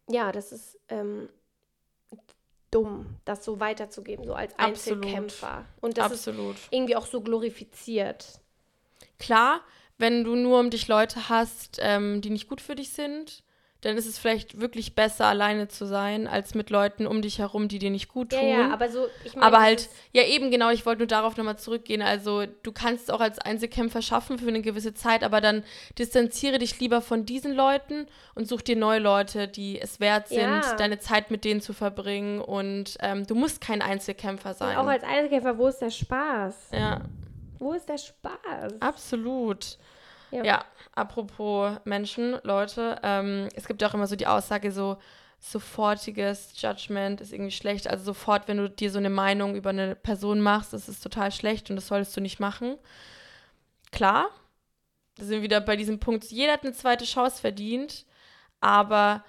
ja, 0.09 0.31
das 0.31 0.51
ist 0.51 0.79
ähm, 0.87 1.27
dumm, 2.71 3.17
das 3.25 3.43
so 3.43 3.59
weiterzugeben, 3.59 4.25
so 4.25 4.33
als 4.33 4.57
Absolut. 4.57 5.03
Einzelkämpfer. 5.03 5.65
Und 5.81 5.97
das 5.97 6.11
absolut. 6.11 6.55
ist 6.55 6.67
irgendwie 6.71 6.95
auch 6.95 7.05
so 7.05 7.21
glorifiziert. 7.21 8.39
Klar, 9.19 9.61
wenn 9.97 10.23
du 10.23 10.35
nur 10.35 10.59
um 10.59 10.69
dich 10.69 10.87
Leute 10.87 11.29
hast, 11.29 11.79
ähm, 11.81 12.21
die 12.21 12.29
nicht 12.29 12.47
gut 12.47 12.61
für 12.61 12.75
dich 12.75 12.91
sind, 12.91 13.43
dann 13.81 13.97
ist 13.97 14.05
es 14.05 14.19
vielleicht 14.19 14.61
wirklich 14.61 14.93
besser, 14.95 15.25
alleine 15.25 15.67
zu 15.67 15.85
sein, 15.85 16.27
als 16.27 16.53
mit 16.53 16.69
Leuten 16.69 17.07
um 17.07 17.21
dich 17.21 17.39
herum, 17.39 17.67
die 17.67 17.79
dir 17.79 17.89
nicht 17.89 18.07
gut 18.09 18.29
tun. 18.29 18.39
Ja, 18.47 18.59
ja, 18.67 18.69
aber 18.73 18.89
so, 18.89 19.07
ich 19.25 19.33
meine, 19.35 19.45
Aber 19.47 19.59
halt, 19.59 19.89
ja 20.13 20.23
eben 20.23 20.51
genau, 20.51 20.69
ich 20.69 20.85
wollte 20.85 20.99
nur 20.99 21.07
darauf 21.07 21.35
nochmal 21.35 21.57
zurückgehen. 21.57 22.01
Also 22.03 22.45
du 22.63 22.71
kannst 22.71 23.05
es 23.05 23.09
auch 23.09 23.21
als 23.21 23.39
Einzelkämpfer 23.39 24.01
schaffen 24.03 24.37
für 24.37 24.47
eine 24.47 24.61
gewisse 24.61 24.93
Zeit, 24.93 25.23
aber 25.23 25.41
dann 25.41 25.63
distanziere 25.97 26.59
dich 26.59 26.79
lieber 26.79 27.01
von 27.01 27.25
diesen 27.25 27.53
Leuten 27.53 28.05
und 28.35 28.47
such 28.47 28.61
dir 28.61 28.75
neue 28.75 28.99
Leute, 28.99 29.47
die 29.47 29.81
es 29.81 29.99
wert 29.99 30.27
sind, 30.27 30.39
Ja. 30.39 30.75
deine 30.75 30.99
Zeit 30.99 31.31
mit 31.31 31.43
denen 31.43 31.61
zu 31.61 31.73
verbringen. 31.73 32.39
Und 32.39 32.97
ähm, 33.01 33.25
du 33.25 33.33
musst 33.33 33.61
kein 33.61 33.81
Einzelkämpfer 33.81 34.49
und 34.51 34.57
sein. 34.57 34.77
auch 34.77 34.85
als 34.87 35.03
Einzelkämpfer, 35.03 35.57
wo 35.57 35.67
ist 35.67 35.79
der 35.79 35.89
Spaß? 35.89 36.55
ja, 36.71 37.01
Wo 37.57 37.73
ist 37.73 37.89
der 37.89 37.97
Spaß? 37.97 38.73
absolut. 38.79 39.77
Ja. 40.31 40.43
Ja, 40.43 40.65
apropos 40.95 41.77
Menschen, 41.83 42.37
Leute, 42.43 42.99
ähm, 43.03 43.49
es 43.55 43.67
gibt 43.67 43.81
ja 43.81 43.89
auch 43.89 43.93
immer 43.93 44.07
so 44.07 44.15
die 44.15 44.27
Aussage, 44.27 44.71
so 44.71 44.97
sofortiges 45.39 46.53
Judgment 46.61 47.19
ist 47.19 47.33
irgendwie 47.33 47.51
schlecht. 47.51 47.87
Also 47.87 48.03
sofort, 48.05 48.47
wenn 48.47 48.57
du 48.57 48.69
dir 48.69 48.91
so 48.91 48.99
eine 48.99 49.09
Meinung 49.09 49.55
über 49.55 49.71
eine 49.71 49.95
Person 49.95 50.39
machst, 50.39 50.71
das 50.71 50.87
ist 50.87 51.01
total 51.01 51.31
schlecht 51.31 51.69
und 51.69 51.75
das 51.75 51.87
solltest 51.87 52.15
du 52.15 52.21
nicht 52.21 52.39
machen. 52.39 52.77
Klar, 53.91 54.29
da 55.15 55.23
sind 55.23 55.37
wir 55.37 55.41
wieder 55.41 55.59
bei 55.59 55.75
diesem 55.75 55.99
Punkt, 55.99 56.25
jeder 56.25 56.53
hat 56.53 56.63
eine 56.63 56.73
zweite 56.73 57.05
Chance 57.05 57.41
verdient, 57.41 58.05
aber 58.59 59.25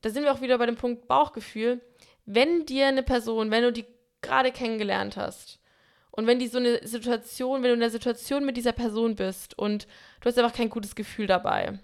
da 0.00 0.10
sind 0.10 0.24
wir 0.24 0.32
auch 0.32 0.40
wieder 0.40 0.56
bei 0.56 0.66
dem 0.66 0.76
Punkt 0.76 1.08
Bauchgefühl. 1.08 1.80
Wenn 2.24 2.64
dir 2.64 2.86
eine 2.86 3.02
Person, 3.02 3.50
wenn 3.50 3.64
du 3.64 3.72
die 3.72 3.86
gerade 4.22 4.52
kennengelernt 4.52 5.16
hast 5.16 5.59
und 6.10 6.26
wenn 6.26 6.38
die 6.38 6.48
so 6.48 6.58
eine 6.58 6.86
Situation, 6.86 7.62
wenn 7.62 7.70
du 7.70 7.74
in 7.74 7.80
der 7.80 7.90
Situation 7.90 8.44
mit 8.44 8.56
dieser 8.56 8.72
Person 8.72 9.14
bist 9.14 9.58
und 9.58 9.86
du 10.20 10.28
hast 10.28 10.38
einfach 10.38 10.56
kein 10.56 10.70
gutes 10.70 10.94
Gefühl 10.94 11.26
dabei. 11.26 11.78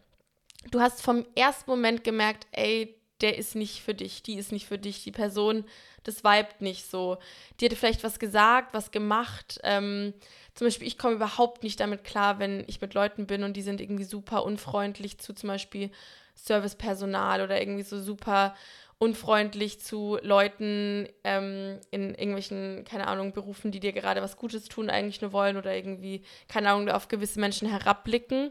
Du 0.71 0.81
hast 0.81 1.03
vom 1.03 1.25
ersten 1.35 1.71
Moment 1.71 2.03
gemerkt, 2.03 2.47
ey, 2.53 2.97
der 3.21 3.39
ist 3.39 3.55
nicht 3.55 3.81
für 3.81 3.95
dich, 3.95 4.23
die 4.23 4.35
ist 4.35 4.53
nicht 4.53 4.67
für 4.67 4.79
dich, 4.79 5.03
die 5.03 5.13
Person, 5.13 5.65
das 6.03 6.23
vibet 6.23 6.61
nicht 6.61 6.91
so. 6.91 7.19
Die 7.59 7.65
hätte 7.65 7.77
vielleicht 7.77 8.05
was 8.05 8.19
gesagt, 8.19 8.75
was 8.75 8.91
gemacht. 8.91 9.59
Ähm, 9.63 10.13
zum 10.55 10.67
Beispiel, 10.67 10.87
ich 10.87 10.99
komme 10.99 11.15
überhaupt 11.15 11.63
nicht 11.63 11.81
damit 11.81 12.05
klar, 12.05 12.39
wenn 12.39 12.65
ich 12.67 12.81
mit 12.81 12.95
Leuten 12.95 13.27
bin 13.27 13.43
und 13.43 13.57
die 13.57 13.63
sind 13.63 13.81
irgendwie 13.81 14.05
super 14.05 14.45
unfreundlich 14.45 15.19
zu 15.19 15.35
zum 15.35 15.49
Beispiel 15.49 15.91
Servicepersonal 16.35 17.43
oder 17.43 17.61
irgendwie 17.61 17.83
so 17.83 18.01
super 18.01 18.55
unfreundlich 18.99 19.81
zu 19.81 20.19
Leuten 20.23 21.09
ähm, 21.23 21.81
in 21.91 22.15
irgendwelchen, 22.15 22.85
keine 22.85 23.07
Ahnung, 23.09 23.33
Berufen, 23.33 23.71
die 23.71 23.81
dir 23.81 23.93
gerade 23.93 24.23
was 24.23 24.37
Gutes 24.37 24.69
tun, 24.69 24.89
eigentlich 24.89 25.21
nur 25.21 25.33
wollen 25.33 25.57
oder 25.57 25.75
irgendwie, 25.75 26.23
keine 26.49 26.71
Ahnung, 26.71 26.89
auf 26.89 27.09
gewisse 27.09 27.39
Menschen 27.39 27.69
herabblicken. 27.69 28.51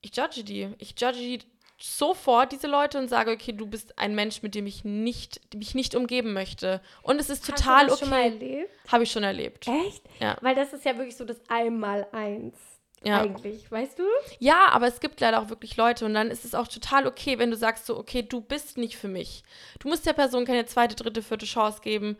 Ich 0.00 0.16
judge 0.16 0.44
die. 0.44 0.68
Ich 0.78 0.94
judge 1.00 1.18
die 1.18 1.40
sofort, 1.80 2.52
diese 2.52 2.68
Leute, 2.68 2.98
und 2.98 3.08
sage, 3.08 3.32
okay, 3.32 3.52
du 3.52 3.66
bist 3.66 3.98
ein 3.98 4.14
Mensch, 4.14 4.42
mit 4.42 4.54
dem 4.54 4.66
ich 4.66 4.84
nicht, 4.84 5.40
mich 5.54 5.74
nicht 5.74 5.96
umgeben 5.96 6.32
möchte. 6.32 6.80
Und 7.02 7.20
es 7.20 7.28
ist 7.28 7.44
total 7.44 7.86
Hast 7.86 7.86
du 7.86 7.86
das 7.86 7.94
okay. 7.94 8.00
schon 8.00 8.10
mal 8.10 8.22
erlebt? 8.22 8.70
Habe 8.92 9.02
ich 9.02 9.10
schon 9.10 9.24
erlebt. 9.24 9.66
Echt? 9.66 10.04
Ja. 10.20 10.36
Weil 10.40 10.54
das 10.54 10.72
ist 10.72 10.84
ja 10.84 10.96
wirklich 10.96 11.16
so 11.16 11.24
das 11.24 11.40
Einmaleins. 11.48 12.56
Ja. 13.04 13.22
Eigentlich, 13.22 13.70
weißt 13.70 13.98
du? 13.98 14.04
Ja, 14.38 14.68
aber 14.70 14.86
es 14.86 15.00
gibt 15.00 15.20
leider 15.20 15.40
auch 15.40 15.48
wirklich 15.48 15.76
Leute 15.76 16.04
und 16.04 16.14
dann 16.14 16.30
ist 16.30 16.44
es 16.44 16.54
auch 16.54 16.68
total 16.68 17.06
okay, 17.06 17.38
wenn 17.38 17.50
du 17.50 17.56
sagst 17.56 17.86
so, 17.86 17.98
okay, 17.98 18.22
du 18.22 18.40
bist 18.40 18.78
nicht 18.78 18.96
für 18.96 19.08
mich. 19.08 19.42
Du 19.80 19.88
musst 19.88 20.06
der 20.06 20.12
Person 20.12 20.44
keine 20.44 20.66
zweite, 20.66 20.94
dritte, 20.94 21.22
vierte 21.22 21.46
Chance 21.46 21.80
geben. 21.82 22.16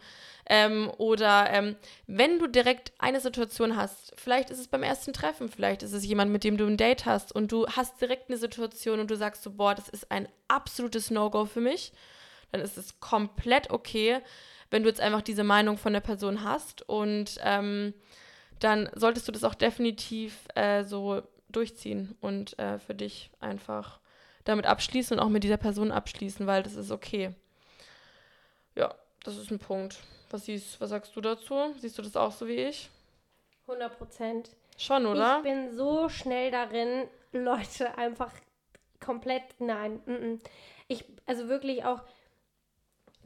Ähm, 0.46 0.90
oder 0.98 1.50
ähm, 1.50 1.76
wenn 2.08 2.40
du 2.40 2.48
direkt 2.48 2.92
eine 2.98 3.20
Situation 3.20 3.76
hast, 3.76 4.12
vielleicht 4.16 4.50
ist 4.50 4.58
es 4.58 4.66
beim 4.66 4.82
ersten 4.82 5.12
Treffen, 5.12 5.48
vielleicht 5.48 5.84
ist 5.84 5.92
es 5.92 6.04
jemand, 6.04 6.32
mit 6.32 6.42
dem 6.42 6.56
du 6.56 6.66
ein 6.66 6.76
Date 6.76 7.06
hast 7.06 7.32
und 7.32 7.52
du 7.52 7.66
hast 7.68 8.00
direkt 8.00 8.28
eine 8.28 8.38
Situation 8.38 8.98
und 8.98 9.08
du 9.08 9.16
sagst 9.16 9.44
so, 9.44 9.52
boah, 9.52 9.74
das 9.76 9.88
ist 9.88 10.10
ein 10.10 10.28
absolutes 10.48 11.12
No-Go 11.12 11.44
für 11.44 11.60
mich, 11.60 11.92
dann 12.50 12.60
ist 12.60 12.76
es 12.76 12.98
komplett 12.98 13.70
okay, 13.70 14.20
wenn 14.70 14.82
du 14.82 14.88
jetzt 14.88 15.00
einfach 15.00 15.22
diese 15.22 15.44
Meinung 15.44 15.78
von 15.78 15.92
der 15.92 16.00
Person 16.00 16.42
hast 16.42 16.88
und 16.88 17.38
ähm, 17.44 17.94
dann 18.62 18.90
solltest 18.94 19.26
du 19.28 19.32
das 19.32 19.44
auch 19.44 19.54
definitiv 19.54 20.46
äh, 20.54 20.84
so 20.84 21.22
durchziehen 21.48 22.16
und 22.20 22.58
äh, 22.58 22.78
für 22.78 22.94
dich 22.94 23.30
einfach 23.40 24.00
damit 24.44 24.66
abschließen 24.66 25.18
und 25.18 25.24
auch 25.24 25.28
mit 25.28 25.44
dieser 25.44 25.56
Person 25.56 25.92
abschließen, 25.92 26.46
weil 26.46 26.62
das 26.62 26.74
ist 26.74 26.90
okay. 26.90 27.34
Ja, 28.74 28.94
das 29.24 29.36
ist 29.36 29.50
ein 29.50 29.58
Punkt. 29.58 29.98
Was, 30.30 30.46
siehst, 30.46 30.80
was 30.80 30.90
sagst 30.90 31.14
du 31.14 31.20
dazu? 31.20 31.74
Siehst 31.78 31.98
du 31.98 32.02
das 32.02 32.16
auch 32.16 32.32
so 32.32 32.46
wie 32.48 32.56
ich? 32.56 32.90
100 33.66 33.98
Prozent. 33.98 34.50
Schon, 34.78 35.06
oder? 35.06 35.38
Ich 35.38 35.42
bin 35.42 35.74
so 35.74 36.08
schnell 36.08 36.50
darin, 36.50 37.06
Leute 37.32 37.96
einfach 37.98 38.32
komplett, 39.00 39.42
nein. 39.58 40.00
Mm 40.06 40.10
-mm. 40.10 40.40
Ich, 40.88 41.04
also 41.26 41.48
wirklich 41.48 41.84
auch, 41.84 42.02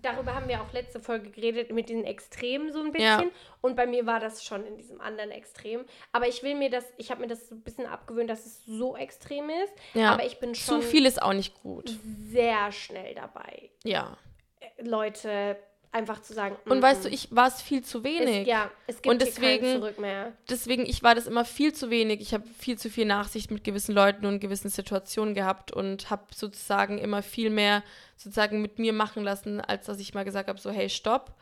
darüber 0.02 0.35
haben 0.35 0.48
wir 0.48 0.61
auch 0.62 0.72
letzte 0.72 1.00
Folge 1.00 1.30
geredet, 1.30 1.72
mit 1.72 1.88
den 1.88 2.04
Extremen 2.04 2.72
so 2.72 2.80
ein 2.80 2.92
bisschen. 2.92 3.06
Ja. 3.06 3.24
Und 3.61 3.76
bei 3.76 3.87
mir 3.87 4.06
war 4.06 4.20
das 4.20 4.44
schon 4.44 4.64
in 4.66 4.76
diesem 4.76 5.00
anderen 5.00 5.30
Extrem. 5.30 5.85
Aber 6.12 6.28
ich 6.28 6.42
will 6.42 6.54
mir 6.54 6.70
das, 6.70 6.85
ich 6.96 7.11
habe 7.11 7.20
mir 7.22 7.26
das 7.28 7.48
so 7.48 7.54
ein 7.54 7.62
bisschen 7.62 7.87
abgewöhnt, 7.87 8.30
dass 8.30 8.46
es 8.46 8.64
so 8.64 8.96
extrem 8.96 9.48
ist. 9.50 9.72
Ja. 9.94 10.12
Aber 10.12 10.24
ich 10.24 10.38
bin 10.38 10.54
schon 10.54 10.80
Zu 10.82 10.87
viel 10.88 11.06
ist 11.06 11.20
auch 11.22 11.32
nicht 11.32 11.54
gut. 11.62 11.96
sehr 12.30 12.70
schnell 12.72 13.14
dabei, 13.14 13.70
Ja. 13.85 14.16
äh, 14.61 14.82
Leute 14.82 15.56
einfach 15.92 16.20
zu 16.22 16.35
sagen. 16.35 16.57
Und 16.66 16.81
mm, 16.81 16.83
weißt 16.83 17.05
du, 17.05 17.09
mm. 17.09 17.12
ich 17.12 17.29
war 17.35 17.49
es 17.49 17.62
viel 17.62 17.83
zu 17.83 17.99
es, 17.99 18.05
wenig. 18.05 18.46
ja, 18.46 18.70
es 18.87 19.03
gibt 19.03 19.07
Und 19.07 19.22
hier 19.22 19.33
kein 19.33 19.42
deswegen- 19.42 19.81
Zurück 19.81 19.99
mehr. 19.99 20.33
Deswegen, 20.49 20.87
ich 20.87 21.03
war 21.03 21.14
das 21.14 21.27
immer 21.27 21.44
viel 21.44 21.72
zu 21.72 21.90
wenig. 21.90 22.20
Ich 22.20 22.35
habe 22.35 22.44
viel 22.59 22.79
zu 22.79 22.90
viel 22.90 23.07
Nachsicht 23.07 23.51
mit 23.51 23.64
gewissen 23.64 23.94
Leuten 23.94 24.27
und 24.27 24.40
gewissen 24.40 24.68
Situationen 24.68 25.35
gehabt 25.35 25.72
und 25.72 26.11
habe 26.11 26.25
sozusagen 26.35 26.99
immer 26.99 27.22
viel 27.22 27.51
mehr 27.51 27.83
sozusagen 28.16 28.62
mit 28.62 28.79
mir 28.79 28.92
machen 28.92 29.25
lassen, 29.25 29.61
als 29.61 29.87
dass 29.87 29.99
ich 29.99 30.14
mal 30.14 30.25
gesagt 30.25 30.49
habe, 30.49 30.59
so 30.59 30.70
hey, 30.70 30.88
stopp. 30.88 31.35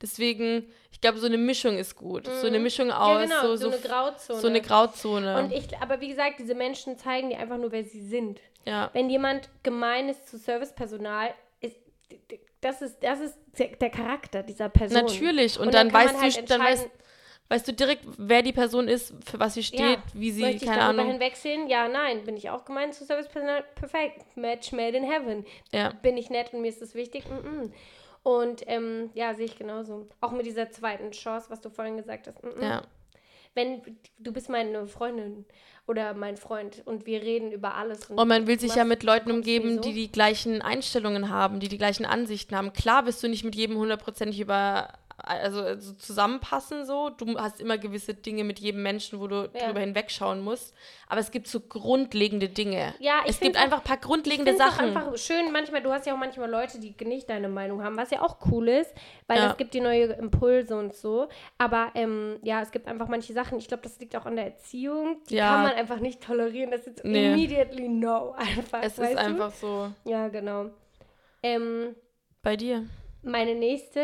Deswegen, 0.00 0.68
ich 0.90 1.00
glaube, 1.00 1.18
so 1.18 1.26
eine 1.26 1.38
Mischung 1.38 1.78
ist 1.78 1.94
gut. 1.94 2.26
So 2.26 2.48
eine 2.48 2.58
Mischung 2.58 2.90
aus, 2.90 3.20
ja, 3.30 3.40
genau, 3.40 3.42
so, 3.42 3.56
so, 3.56 3.70
so, 3.70 3.76
eine 3.76 3.80
Grauzone. 3.80 4.40
so 4.40 4.48
eine 4.48 4.60
Grauzone. 4.60 5.38
Und 5.38 5.52
ich, 5.52 5.78
aber 5.80 6.00
wie 6.00 6.08
gesagt, 6.08 6.40
diese 6.40 6.56
Menschen 6.56 6.98
zeigen 6.98 7.30
dir 7.30 7.38
einfach 7.38 7.56
nur, 7.56 7.70
wer 7.70 7.84
sie 7.84 8.02
sind. 8.02 8.40
ja. 8.64 8.90
Wenn 8.94 9.08
jemand 9.08 9.48
gemein 9.62 10.08
ist 10.08 10.28
zu 10.28 10.38
Servicepersonal, 10.38 11.32
ist 11.60 11.76
das 12.62 12.80
ist 12.80 12.96
das 13.02 13.20
ist 13.20 13.36
der 13.58 13.90
Charakter 13.90 14.42
dieser 14.42 14.70
Person. 14.70 15.02
Natürlich. 15.02 15.58
Und, 15.58 15.66
Und 15.66 15.74
dann, 15.74 15.88
dann 15.90 15.94
weißt 15.94 16.14
man 16.14 16.30
du, 16.30 16.36
halt 16.36 16.50
dann 16.50 16.60
weißt, 16.62 16.90
weißt 17.48 17.68
du 17.68 17.72
direkt, 17.74 18.06
wer 18.16 18.40
die 18.42 18.52
Person 18.52 18.88
ist, 18.88 19.12
für 19.28 19.38
was 19.38 19.54
sie 19.54 19.62
steht, 19.62 19.80
Ja. 19.80 20.02
wie 20.14 20.30
sie, 20.30 20.40
Möchte 20.42 20.64
ich 20.64 20.70
keine 20.70 20.80
darüber 20.80 21.02
Ahnung. 21.02 21.12
hinwegsehen? 21.12 21.68
Ja, 21.68 21.86
nein. 21.88 22.24
Bin 22.24 22.36
ich 22.36 22.48
auch 22.48 22.64
gemein 22.64 22.92
zu 22.92 23.04
Servicepersonal? 23.04 23.64
Perfekt. 23.74 24.24
Match 24.36 24.72
made 24.72 24.96
in 24.96 25.04
heaven. 25.04 25.44
Ja. 25.72 25.90
Bin 26.02 26.16
ich 26.16 26.30
nett 26.30 26.54
und 26.54 26.62
mir 26.62 26.68
ist 26.68 26.80
das 26.80 26.94
wichtig? 26.94 27.24
Mm 27.28 27.46
-mm. 27.46 27.72
Und 28.22 28.62
ähm, 28.68 29.10
ja, 29.14 29.34
sehe 29.34 29.46
ich 29.46 29.58
genauso. 29.58 30.08
Auch 30.20 30.30
mit 30.30 30.46
dieser 30.46 30.70
zweiten 30.70 31.10
Chance, 31.10 31.50
was 31.50 31.60
du 31.60 31.68
vorhin 31.68 31.96
gesagt 31.96 32.28
hast. 32.28 32.42
Mm 32.42 32.48
-mm. 32.48 32.62
Ja. 32.62 32.82
Wenn 33.54 33.82
du 34.18 34.32
bist 34.32 34.48
meine 34.48 34.86
Freundin 34.86 35.44
oder 35.86 36.14
mein 36.14 36.36
Freund 36.36 36.82
und 36.84 37.06
wir 37.06 37.22
reden 37.22 37.52
über 37.52 37.74
alles. 37.74 38.06
Und 38.06 38.28
man 38.28 38.46
will 38.46 38.58
sich 38.58 38.74
ja 38.74 38.84
mit 38.84 39.02
Leuten 39.02 39.30
umgeben, 39.30 39.80
die 39.80 39.92
die 39.92 40.10
gleichen 40.10 40.62
Einstellungen 40.62 41.28
haben, 41.28 41.60
die 41.60 41.68
die 41.68 41.78
gleichen 41.78 42.04
Ansichten 42.04 42.56
haben. 42.56 42.72
Klar 42.72 43.04
wirst 43.06 43.22
du 43.22 43.28
nicht 43.28 43.44
mit 43.44 43.54
jedem 43.56 43.76
hundertprozentig 43.76 44.40
über, 44.40 44.88
also 45.22 45.78
so 45.80 45.92
zusammenpassen 45.94 46.84
so. 46.84 47.10
Du 47.10 47.38
hast 47.38 47.60
immer 47.60 47.78
gewisse 47.78 48.14
Dinge 48.14 48.44
mit 48.44 48.58
jedem 48.58 48.82
Menschen, 48.82 49.20
wo 49.20 49.26
du 49.26 49.48
Ja. 49.54 49.66
drüber 49.66 49.80
hinwegschauen 49.80 50.40
musst. 50.40 50.74
Aber 51.08 51.20
es 51.20 51.30
gibt 51.30 51.46
so 51.46 51.60
grundlegende 51.60 52.48
Dinge. 52.48 52.94
Ja, 52.98 53.20
ich 53.24 53.30
es 53.30 53.40
gibt 53.40 53.56
einfach 53.56 53.78
ein 53.78 53.84
paar 53.84 53.96
Ich 53.96 54.02
grundlegende 54.02 54.52
es 54.52 54.58
Sachen. 54.58 54.96
einfach 54.96 55.16
schön, 55.18 55.52
manchmal, 55.52 55.82
du 55.82 55.92
hast 55.92 56.06
ja 56.06 56.14
auch 56.14 56.18
manchmal 56.18 56.50
Leute, 56.50 56.80
die 56.80 56.94
nicht 57.04 57.28
deine 57.30 57.48
Meinung 57.48 57.82
haben, 57.84 57.96
was 57.96 58.10
ja 58.10 58.20
auch 58.22 58.38
cool 58.50 58.68
ist, 58.68 58.92
weil 59.26 59.38
Ja. 59.38 59.48
das 59.48 59.56
gibt 59.56 59.74
dir 59.74 59.82
neue 59.82 60.04
Impulse 60.14 60.76
und 60.76 60.94
so. 60.94 61.28
Aber 61.58 61.90
ähm, 61.94 62.38
ja, 62.42 62.60
es 62.62 62.70
gibt 62.72 62.88
einfach 62.88 63.08
manche 63.08 63.32
Sachen, 63.32 63.58
ich 63.58 63.68
glaube, 63.68 63.82
das 63.84 63.98
liegt 64.00 64.16
auch 64.16 64.26
an 64.26 64.36
der 64.36 64.46
Erziehung, 64.46 65.18
die 65.28 65.36
Ja. 65.36 65.48
kann 65.48 65.62
man 65.62 65.72
einfach 65.72 66.00
nicht 66.00 66.22
tolerieren. 66.22 66.70
Das 66.70 66.86
ist 66.86 67.04
Nee. 67.04 67.28
immediately 67.28 67.88
no. 67.88 68.32
Einfach, 68.36 68.82
es 68.82 68.98
ist 68.98 69.12
du? 69.12 69.18
einfach 69.18 69.52
so. 69.52 69.90
Ja, 70.04 70.28
genau. 70.28 70.70
Ähm, 71.42 71.94
Bei 72.42 72.56
dir. 72.56 72.84
meine 73.22 73.54
nächste, 73.54 74.00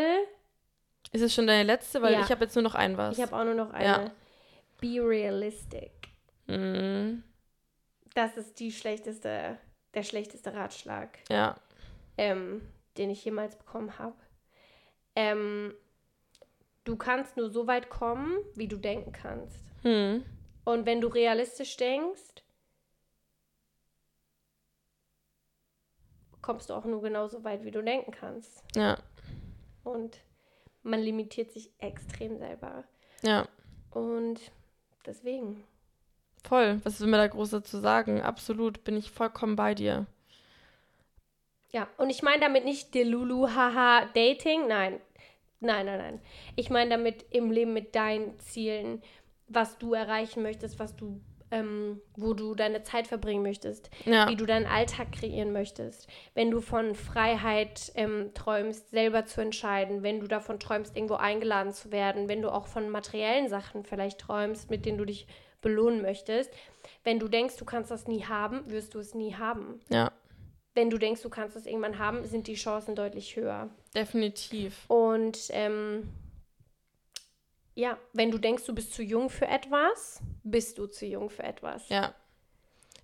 Ist 1.11 1.21
es 1.21 1.33
schon 1.33 1.47
deine 1.47 1.63
letzte? 1.63 2.01
Weil 2.01 2.13
Ja. 2.13 2.21
ich 2.21 2.29
habe 2.29 2.43
jetzt 2.45 2.55
nur 2.55 2.63
noch 2.63 2.75
ein 2.75 2.97
was. 2.97 3.17
ich 3.17 3.23
habe 3.23 3.35
auch 3.35 3.43
nur 3.43 3.55
noch 3.55 3.71
eine. 3.71 3.85
Ja. 3.85 4.11
Be 4.79 4.99
realistic. 5.01 5.91
Mhm. 6.47 7.23
Das 8.15 8.37
ist 8.37 8.59
die 8.59 8.71
schlechteste, 8.71 9.57
der 9.93 10.03
schlechteste 10.03 10.53
Ratschlag. 10.53 11.17
Ja. 11.29 11.55
ähm, 12.17 12.61
den 12.97 13.09
ich 13.11 13.23
jemals 13.23 13.55
bekommen 13.55 13.97
habe. 13.97 14.15
Ähm, 15.15 15.73
du 16.83 16.97
kannst 16.97 17.37
nur 17.37 17.49
so 17.49 17.65
weit 17.65 17.89
kommen, 17.89 18.37
wie 18.55 18.67
du 18.67 18.75
denken 18.77 19.13
kannst. 19.13 19.63
Hm. 19.83 20.25
Und 20.65 20.85
wenn 20.85 20.99
du 20.99 21.07
realistisch 21.07 21.77
denkst, 21.77 22.43
kommst 26.41 26.69
du 26.69 26.73
auch 26.73 26.85
nur 26.85 27.01
genauso 27.01 27.43
weit, 27.43 27.63
wie 27.63 27.71
du 27.71 27.81
denken 27.81 28.11
kannst. 28.11 28.63
Ja. 28.75 28.97
Und 29.83 30.19
man 30.83 30.99
limitiert 30.99 31.51
sich 31.51 31.71
extrem 31.79 32.37
selber. 32.37 32.83
Ja. 33.21 33.47
Und 33.91 34.39
deswegen. 35.05 35.63
Voll. 36.43 36.79
Was 36.83 36.99
will 36.99 37.07
mir 37.07 37.17
da 37.17 37.27
groß 37.27 37.51
dazu 37.51 37.79
sagen? 37.79 38.21
Absolut. 38.21 38.83
Bin 38.83 38.97
ich 38.97 39.11
vollkommen 39.11 39.55
bei 39.55 39.75
dir. 39.75 40.05
Ja, 41.71 41.87
und 41.97 42.09
ich 42.09 42.23
meine 42.23 42.41
damit 42.41 42.65
nicht 42.65 42.95
Delulu, 42.95 43.49
haha, 43.49 44.05
Dating. 44.13 44.67
Nein. 44.67 44.99
Nein, 45.59 45.85
nein, 45.85 45.97
nein. 45.99 46.21
Ich 46.55 46.69
meine 46.69 46.89
damit 46.89 47.25
im 47.31 47.51
Leben 47.51 47.73
mit 47.73 47.93
deinen 47.93 48.39
Zielen, 48.39 49.01
was 49.47 49.77
du 49.77 49.93
erreichen 49.93 50.41
möchtest, 50.41 50.79
was 50.79 50.95
du, 50.95 51.21
ähm, 51.51 52.01
wo 52.15 52.33
du 52.33 52.55
deine 52.55 52.83
Zeit 52.83 53.07
verbringen 53.07 53.43
möchtest, 53.43 53.89
Ja. 54.05 54.29
wie 54.29 54.35
du 54.35 54.45
deinen 54.45 54.65
Alltag 54.65 55.11
kreieren 55.11 55.51
möchtest. 55.51 56.07
Wenn 56.35 56.51
du 56.51 56.61
von 56.61 56.95
Freiheit 56.95 57.91
ähm, 57.95 58.31
träumst, 58.33 58.89
selber 58.91 59.25
zu 59.25 59.41
entscheiden, 59.41 60.03
wenn 60.03 60.19
du 60.19 60.27
davon 60.27 60.59
träumst, 60.59 60.95
irgendwo 60.95 61.15
eingeladen 61.15 61.73
zu 61.73 61.91
werden, 61.91 62.27
wenn 62.29 62.41
du 62.41 62.49
auch 62.53 62.67
von 62.67 62.89
materiellen 62.89 63.47
Sachen 63.49 63.83
vielleicht 63.83 64.19
träumst, 64.19 64.69
mit 64.69 64.85
denen 64.85 64.97
du 64.97 65.05
dich 65.05 65.27
belohnen 65.61 66.01
möchtest. 66.01 66.51
Wenn 67.03 67.19
du 67.19 67.27
denkst, 67.27 67.57
du 67.57 67.65
kannst 67.65 67.91
das 67.91 68.07
nie 68.07 68.23
haben, 68.23 68.61
wirst 68.71 68.93
du 68.93 68.99
es 68.99 69.13
nie 69.13 69.35
haben. 69.35 69.79
Ja. 69.89 70.11
Wenn 70.75 70.89
du 70.89 70.97
denkst, 70.97 71.21
du 71.23 71.29
kannst 71.29 71.55
es 71.57 71.65
irgendwann 71.65 71.97
haben, 71.99 72.23
sind 72.25 72.47
die 72.47 72.53
Chancen 72.53 72.95
deutlich 72.95 73.35
höher. 73.35 73.69
Definitiv. 73.95 74.85
Und 74.87 75.37
ähm, 75.49 76.07
ja, 77.79 77.97
wenn 78.13 78.29
du 78.31 78.37
denkst, 78.37 78.65
du 78.65 78.75
bist 78.75 78.93
zu 78.93 79.01
jung 79.03 79.29
für 79.29 79.47
etwas, 79.47 80.21
bist 80.43 80.77
du 80.77 80.87
zu 80.87 81.05
jung 81.05 81.29
für 81.29 81.43
etwas. 81.43 81.87
Ja. 81.89 82.13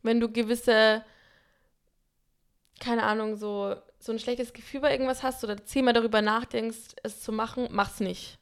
Wenn 0.03 0.19
du 0.19 0.29
gewisse, 0.31 1.03
keine 2.79 3.03
Ahnung, 3.03 3.37
so, 3.37 3.75
so 3.99 4.11
ein 4.11 4.19
schlechtes 4.19 4.53
Gefühl 4.53 4.81
bei 4.81 4.91
irgendwas 4.91 5.23
hast 5.23 5.43
oder 5.43 5.63
zehnmal 5.65 5.93
darüber 5.93 6.21
nachdenkst, 6.21 6.95
es 7.03 7.21
zu 7.21 7.31
machen, 7.31 7.67
mach's 7.71 7.99
nicht. 7.99 8.37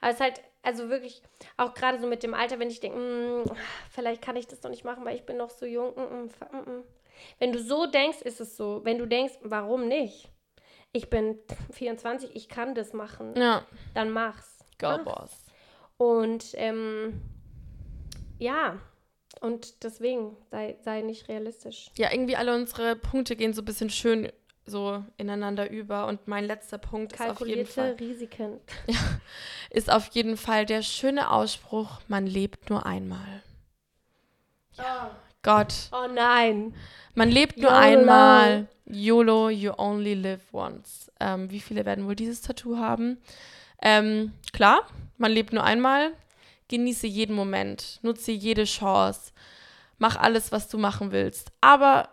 Aber 0.00 0.10
es 0.10 0.16
ist 0.16 0.20
halt 0.20 0.40
also 0.62 0.88
wirklich, 0.88 1.22
auch 1.56 1.74
gerade 1.74 2.00
so 2.00 2.08
mit 2.08 2.24
dem 2.24 2.34
Alter, 2.34 2.58
wenn 2.58 2.70
ich 2.70 2.80
denke, 2.80 2.98
"Mm, 2.98 3.44
vielleicht 3.90 4.20
kann 4.20 4.34
ich 4.34 4.48
das 4.48 4.60
doch 4.60 4.68
nicht 4.70 4.82
machen, 4.84 5.04
weil 5.04 5.14
ich 5.14 5.24
bin 5.24 5.36
noch 5.36 5.50
so 5.50 5.64
jung. 5.64 5.94
Fa- 6.28 6.48
mm, 6.52 6.70
mm. 6.78 6.84
Wenn 7.38 7.52
du 7.52 7.60
so 7.60 7.86
denkst, 7.86 8.20
ist 8.22 8.40
es 8.40 8.56
so. 8.56 8.80
Wenn 8.84 8.98
du 8.98 9.06
denkst, 9.06 9.34
warum 9.42 9.86
nicht? 9.86 10.28
Ich 10.92 11.10
bin 11.10 11.38
24, 11.72 12.34
ich 12.34 12.48
kann 12.48 12.74
das 12.74 12.92
machen. 12.92 13.34
Ja, 13.36 13.66
Dann 13.94 14.10
mach's. 14.10 14.58
Girl 14.78 15.02
Mach's. 15.04 15.04
Boss. 15.04 15.44
Und 15.96 16.46
ähm, 16.54 17.20
ja, 18.38 18.78
und 19.40 19.84
deswegen 19.84 20.36
sei, 20.50 20.76
sei 20.82 21.02
nicht 21.02 21.28
realistisch. 21.28 21.90
Ja, 21.96 22.12
irgendwie 22.12 22.36
alle 22.36 22.54
unsere 22.54 22.96
Punkte 22.96 23.36
gehen 23.36 23.52
so 23.54 23.62
ein 23.62 23.64
bisschen 23.64 23.90
schön 23.90 24.30
so 24.66 25.04
ineinander 25.16 25.70
über. 25.70 26.06
Und 26.06 26.28
mein 26.28 26.44
letzter 26.44 26.78
Punkt 26.78 27.12
ist 27.12 27.20
auf 27.20 27.26
jeden 27.46 27.66
Kalkulierte 27.66 27.72
Fall, 27.72 27.96
Risiken. 27.98 28.60
ist 29.70 29.90
auf 29.90 30.08
jeden 30.08 30.36
Fall 30.36 30.66
der 30.66 30.82
schöne 30.82 31.30
Ausspruch, 31.30 32.00
man 32.08 32.26
lebt 32.26 32.70
nur 32.70 32.86
einmal. 32.86 33.42
Gott, 35.42 35.74
Oh 35.92 36.06
nein. 36.12 36.74
man 37.14 37.30
lebt 37.30 37.56
nur 37.58 37.70
YOLO. 37.70 37.80
einmal. 37.82 38.68
YOLO, 38.86 39.48
you 39.48 39.72
only 39.78 40.14
live 40.14 40.42
once. 40.52 41.10
Ähm, 41.20 41.50
wie 41.50 41.60
viele 41.60 41.84
werden 41.84 42.06
wohl 42.06 42.14
dieses 42.16 42.40
Tattoo 42.42 42.76
haben? 42.78 43.18
Ähm, 43.80 44.32
klar, 44.52 44.82
man 45.18 45.32
lebt 45.32 45.52
nur 45.52 45.64
einmal. 45.64 46.12
Genieße 46.68 47.06
jeden 47.06 47.34
Moment, 47.36 47.98
nutze 48.02 48.32
jede 48.32 48.64
Chance, 48.64 49.32
mach 49.98 50.16
alles, 50.16 50.52
was 50.52 50.68
du 50.68 50.78
machen 50.78 51.12
willst. 51.12 51.52
Aber 51.60 52.08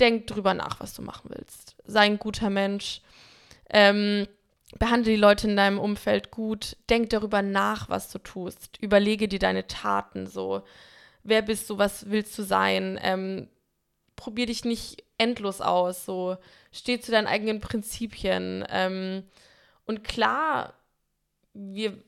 denk 0.00 0.26
drüber 0.26 0.54
nach, 0.54 0.80
was 0.80 0.94
du 0.94 1.02
machen 1.02 1.30
willst. 1.32 1.76
Sei 1.84 2.00
ein 2.00 2.18
guter 2.18 2.50
Mensch. 2.50 3.00
Ähm, 3.70 4.26
behandle 4.78 5.12
die 5.12 5.20
Leute 5.20 5.48
in 5.48 5.56
deinem 5.56 5.78
Umfeld 5.78 6.30
gut. 6.30 6.76
Denk 6.90 7.10
darüber 7.10 7.42
nach, 7.42 7.88
was 7.90 8.10
du 8.10 8.18
tust. 8.18 8.78
Überlege 8.80 9.28
dir 9.28 9.38
deine 9.38 9.66
Taten 9.66 10.26
so. 10.26 10.62
Wer 11.24 11.42
bist 11.42 11.68
du? 11.70 11.78
Was 11.78 12.10
willst 12.10 12.36
du 12.38 12.42
sein? 12.42 12.98
Ähm, 13.02 13.48
probier 14.16 14.46
dich 14.46 14.64
nicht 14.64 15.04
endlos 15.18 15.60
aus. 15.60 16.04
So, 16.04 16.36
steh 16.72 17.00
zu 17.00 17.12
deinen 17.12 17.26
eigenen 17.26 17.60
Prinzipien. 17.60 18.64
Ähm, 18.68 19.24
und 19.86 20.04
klar, 20.04 20.74
wir, 21.54 21.98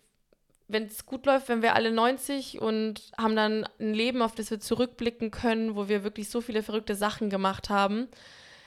wenn 0.68 0.86
es 0.86 1.06
gut 1.06 1.26
läuft, 1.26 1.48
wenn 1.48 1.62
wir 1.62 1.74
alle 1.74 1.92
90 1.92 2.60
und 2.60 3.12
haben 3.18 3.36
dann 3.36 3.68
ein 3.78 3.94
Leben, 3.94 4.22
auf 4.22 4.34
das 4.34 4.50
wir 4.50 4.60
zurückblicken 4.60 5.30
können, 5.30 5.76
wo 5.76 5.88
wir 5.88 6.04
wirklich 6.04 6.28
so 6.28 6.40
viele 6.40 6.62
verrückte 6.62 6.94
Sachen 6.94 7.30
gemacht 7.30 7.70
haben. 7.70 8.08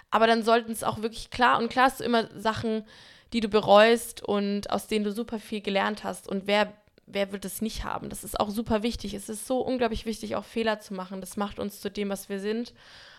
Aber 0.09 0.27
dann 0.27 0.43
sollten 0.43 0.71
es 0.71 0.83
auch 0.83 1.01
wirklich 1.01 1.29
klar 1.29 1.59
und 1.59 1.69
klar 1.69 1.91
du 1.97 2.03
immer 2.03 2.29
Sachen, 2.39 2.85
die 3.33 3.41
du 3.41 3.49
bereust 3.49 4.23
und 4.23 4.69
aus 4.69 4.87
denen 4.87 5.03
du 5.03 5.11
super 5.11 5.39
viel 5.39 5.61
gelernt 5.61 6.03
hast. 6.03 6.29
Und 6.29 6.47
wer, 6.47 6.73
wer 7.07 7.31
wird 7.31 7.45
es 7.45 7.61
nicht 7.61 7.83
haben? 7.83 8.09
Das 8.09 8.23
ist 8.23 8.39
auch 8.39 8.49
super 8.49 8.83
wichtig. 8.83 9.13
Es 9.13 9.29
ist 9.29 9.47
so 9.47 9.61
unglaublich 9.61 10.05
wichtig, 10.05 10.35
auch 10.35 10.45
Fehler 10.45 10.79
zu 10.79 10.93
machen. 10.93 11.21
Das 11.21 11.37
macht 11.37 11.57
uns 11.57 11.81
zu 11.81 11.89
dem, 11.89 12.09
was 12.09 12.29
wir 12.29 12.39
sind. 12.39 12.73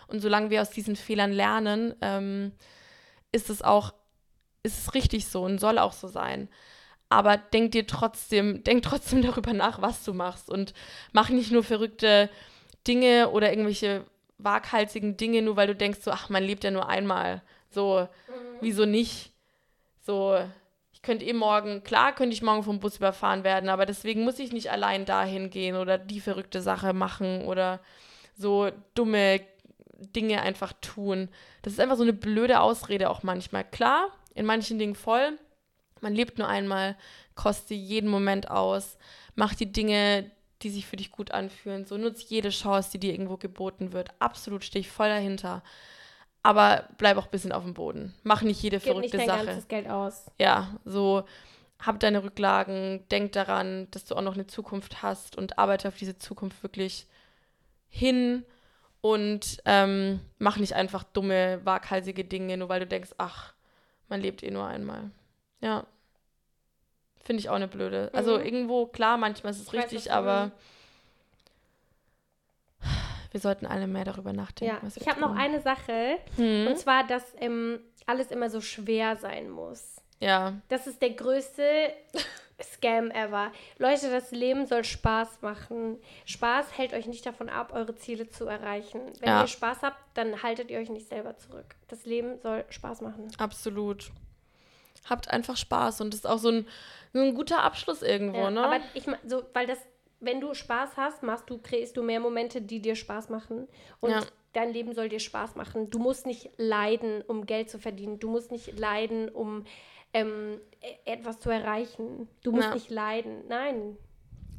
Und 0.07 0.21
solange 0.21 0.49
wir 0.49 0.61
aus 0.61 0.69
diesen 0.69 0.95
Fehlern 0.95 1.31
lernen, 1.31 1.95
ähm, 2.01 2.53
ist 3.31 3.49
es 3.49 3.61
auch, 3.61 3.93
ist 4.63 4.79
es 4.79 4.93
richtig 4.93 5.27
so 5.27 5.43
und 5.43 5.59
soll 5.59 5.79
auch 5.79 5.93
so 5.93 6.07
sein. 6.07 6.49
Aber 7.09 7.37
denk 7.37 7.71
dir 7.71 7.87
trotzdem, 7.87 8.63
denk 8.63 8.83
trotzdem 8.83 9.21
darüber 9.23 9.53
nach, 9.53 9.81
was 9.81 10.03
du 10.05 10.13
machst. 10.13 10.49
Und 10.49 10.73
mach 11.11 11.29
nicht 11.29 11.51
nur 11.51 11.63
verrückte 11.63 12.29
Dinge 12.87 13.29
oder 13.31 13.49
irgendwelche 13.49 14.05
waghalsigen 14.37 15.17
Dinge, 15.17 15.41
nur 15.41 15.57
weil 15.57 15.67
du 15.67 15.75
denkst, 15.75 15.99
so, 16.01 16.11
ach, 16.11 16.29
man 16.29 16.43
lebt 16.43 16.63
ja 16.63 16.71
nur 16.71 16.87
einmal. 16.87 17.41
So, 17.71 18.07
wieso 18.61 18.85
nicht? 18.85 19.33
So, 20.05 20.39
ich 20.99 21.03
könnte 21.03 21.23
eh 21.23 21.33
morgen, 21.33 21.81
klar 21.83 22.13
könnte 22.13 22.33
ich 22.33 22.41
morgen 22.41 22.63
vom 22.63 22.81
Bus 22.81 22.97
überfahren 22.97 23.45
werden, 23.45 23.69
aber 23.69 23.85
deswegen 23.85 24.25
muss 24.25 24.37
ich 24.37 24.51
nicht 24.51 24.69
allein 24.69 25.05
dahin 25.05 25.49
gehen 25.49 25.77
oder 25.77 25.97
die 25.97 26.19
verrückte 26.19 26.61
Sache 26.61 26.91
machen 26.91 27.45
oder 27.45 27.79
so 28.35 28.69
dumme 28.95 29.39
Dinge 29.97 30.41
einfach 30.41 30.73
tun. 30.81 31.29
Das 31.61 31.71
ist 31.71 31.79
einfach 31.79 31.95
so 31.95 32.03
eine 32.03 32.11
blöde 32.11 32.59
Ausrede 32.59 33.09
auch 33.09 33.23
manchmal. 33.23 33.63
Klar, 33.63 34.09
in 34.33 34.45
manchen 34.45 34.77
Dingen 34.77 34.95
voll. 34.95 35.39
Man 36.01 36.15
lebt 36.15 36.37
nur 36.37 36.49
einmal, 36.49 36.97
koste 37.33 37.73
jeden 37.73 38.09
Moment 38.09 38.51
aus, 38.51 38.97
mach 39.35 39.55
die 39.55 39.71
Dinge, 39.71 40.29
die 40.63 40.69
sich 40.69 40.85
für 40.85 40.97
dich 40.97 41.11
gut 41.11 41.31
anfühlen. 41.31 41.85
So 41.85 41.97
nutz 41.97 42.29
jede 42.29 42.49
Chance, 42.49 42.91
die 42.91 42.99
dir 42.99 43.13
irgendwo 43.13 43.37
geboten 43.37 43.93
wird. 43.93 44.09
Absolut 44.19 44.65
stehe 44.65 44.81
ich 44.81 44.91
voll 44.91 45.07
dahinter. 45.07 45.63
Aber 46.41 46.85
bleib 46.97 47.17
auch 47.17 47.25
ein 47.25 47.31
bisschen 47.31 47.51
auf 47.51 47.63
dem 47.63 47.73
Boden. 47.73 48.13
Mach 48.23 48.41
nicht 48.41 48.61
jede 48.61 48.77
Gib 48.79 48.85
nicht 48.97 49.11
verrückte 49.11 49.17
dein 49.17 49.27
Sache. 49.27 49.45
ganzes 49.47 49.67
Geld 49.67 49.89
aus. 49.89 50.25
Ja, 50.37 50.69
so 50.85 51.23
hab 51.79 51.99
deine 51.99 52.23
Rücklagen, 52.23 53.05
denk 53.09 53.31
daran, 53.33 53.87
dass 53.91 54.05
du 54.05 54.15
auch 54.15 54.21
noch 54.21 54.33
eine 54.35 54.47
Zukunft 54.47 55.01
hast 55.01 55.37
und 55.37 55.57
arbeite 55.59 55.87
auf 55.87 55.97
diese 55.97 56.17
Zukunft 56.17 56.61
wirklich 56.63 57.07
hin 57.87 58.45
und 59.01 59.61
ähm, 59.65 60.19
mach 60.39 60.57
nicht 60.57 60.73
einfach 60.75 61.03
dumme, 61.03 61.61
waghalsige 61.65 62.23
Dinge, 62.25 62.57
nur 62.57 62.69
weil 62.69 62.81
du 62.81 62.87
denkst, 62.87 63.11
ach, 63.17 63.53
man 64.09 64.19
lebt 64.21 64.43
eh 64.43 64.51
nur 64.51 64.65
einmal. 64.67 65.11
Ja. 65.61 65.85
Finde 67.23 67.39
ich 67.41 67.49
auch 67.49 67.55
eine 67.55 67.67
blöde. 67.67 68.09
Also 68.13 68.37
Mhm. 68.37 68.45
irgendwo, 68.45 68.85
klar, 68.87 69.17
manchmal 69.17 69.51
ist 69.51 69.59
es 69.59 69.67
Ich 69.67 69.73
weiß, 69.73 69.83
richtig, 69.91 70.05
du 70.05 70.13
aber 70.13 70.51
wir 73.31 73.39
sollten 73.39 73.65
alle 73.65 73.87
mehr 73.87 74.05
darüber 74.05 74.33
nachdenken. 74.33 74.75
Ja, 74.85 74.91
ich 74.95 75.07
habe 75.07 75.19
noch 75.21 75.35
eine 75.35 75.61
Sache. 75.61 76.17
Hm? 76.35 76.67
Und 76.67 76.77
zwar, 76.77 77.05
dass 77.05 77.23
ähm, 77.39 77.79
alles 78.05 78.31
immer 78.31 78.49
so 78.49 78.61
schwer 78.61 79.15
sein 79.17 79.49
muss. 79.49 79.97
Ja, 80.19 80.53
Das 80.67 80.87
ist 80.87 81.01
der 81.01 81.11
größte 81.11 81.63
Scam 82.61 83.09
ever. 83.11 83.51
Leute, 83.77 84.09
das 84.11 84.31
Leben 84.31 84.65
soll 84.65 84.83
Spaß 84.83 85.41
machen. 85.41 85.97
Spaß 86.25 86.77
hält 86.77 86.93
euch 86.93 87.05
nicht 87.07 87.25
davon 87.25 87.47
ab, 87.47 87.71
eure 87.73 87.95
Ziele 87.95 88.27
zu 88.29 88.45
erreichen. 88.47 88.99
Wenn 89.21 89.29
Ja. 89.29 89.41
ihr 89.41 89.47
Spaß 89.47 89.81
habt, 89.81 89.97
dann 90.15 90.43
haltet 90.43 90.69
ihr 90.69 90.79
euch 90.79 90.89
nicht 90.89 91.07
selber 91.07 91.37
zurück. 91.37 91.75
Das 91.87 92.05
Leben 92.05 92.37
soll 92.41 92.65
Spaß 92.69 92.99
machen. 93.01 93.27
absolut. 93.37 94.11
Habt 95.09 95.29
einfach 95.29 95.55
Spaß 95.55 96.01
und 96.01 96.13
das 96.13 96.19
ist 96.21 96.25
auch 96.27 96.37
so 96.37 96.49
ein, 96.49 96.67
so 97.13 97.19
ein 97.21 97.33
guter 97.33 97.63
Abschluss 97.63 98.01
irgendwo, 98.01 98.39
Ja, 98.39 98.51
ne? 98.51 98.61
Aber 98.61 98.79
ich 98.93 99.07
mein, 99.07 99.17
so, 99.25 99.41
weil 99.53 99.65
das, 99.65 99.79
wenn 100.19 100.41
du 100.41 100.53
Spaß 100.53 100.91
hast, 100.97 101.23
machst 101.23 101.49
du, 101.49 101.57
kreierst 101.59 101.95
du 101.97 102.03
mehr 102.03 102.19
Momente, 102.19 102.61
die 102.61 102.81
dir 102.81 102.95
Spaß 102.95 103.29
machen. 103.29 103.67
Und 103.99 104.11
Ja. 104.11 104.23
dein 104.53 104.73
Leben 104.73 104.93
soll 104.93 105.09
dir 105.09 105.19
Spaß 105.19 105.55
machen. 105.55 105.89
Du 105.89 105.99
musst 105.99 106.25
nicht 106.25 106.49
leiden, 106.57 107.21
um 107.27 107.45
Geld 107.45 107.69
zu 107.69 107.79
verdienen. 107.79 108.19
Du 108.19 108.29
musst 108.29 108.51
nicht 108.51 108.77
leiden, 108.77 109.29
um 109.29 109.65
ähm, 110.13 110.59
e- 110.81 111.11
etwas 111.11 111.39
zu 111.39 111.51
erreichen. 111.51 112.27
Du 112.43 112.51
musst 112.51 112.69
Ja. 112.69 112.73
nicht 112.73 112.89
leiden. 112.89 113.43
Nein. 113.47 113.97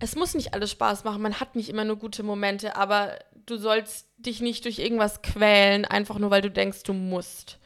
es 0.03 0.17
muss 0.17 0.33
nicht 0.35 0.55
alles 0.55 0.71
Spaß 0.71 1.05
machen, 1.05 1.21
man 1.21 1.41
hat 1.41 1.57
nicht 1.57 1.69
immer 1.69 1.85
nur 1.85 1.97
gute 1.97 2.23
Momente, 2.23 2.75
aber 2.77 3.19
du 3.45 3.57
sollst 3.59 4.07
dich 4.17 4.41
nicht 4.41 4.65
durch 4.65 4.79
irgendwas 4.79 5.21
quälen, 5.21 5.85
einfach 5.85 6.19
nur 6.19 6.31
weil 6.31 6.41
du 6.41 6.51
denkst, 6.51 6.85
du 6.85 6.95
musst. 6.95 7.59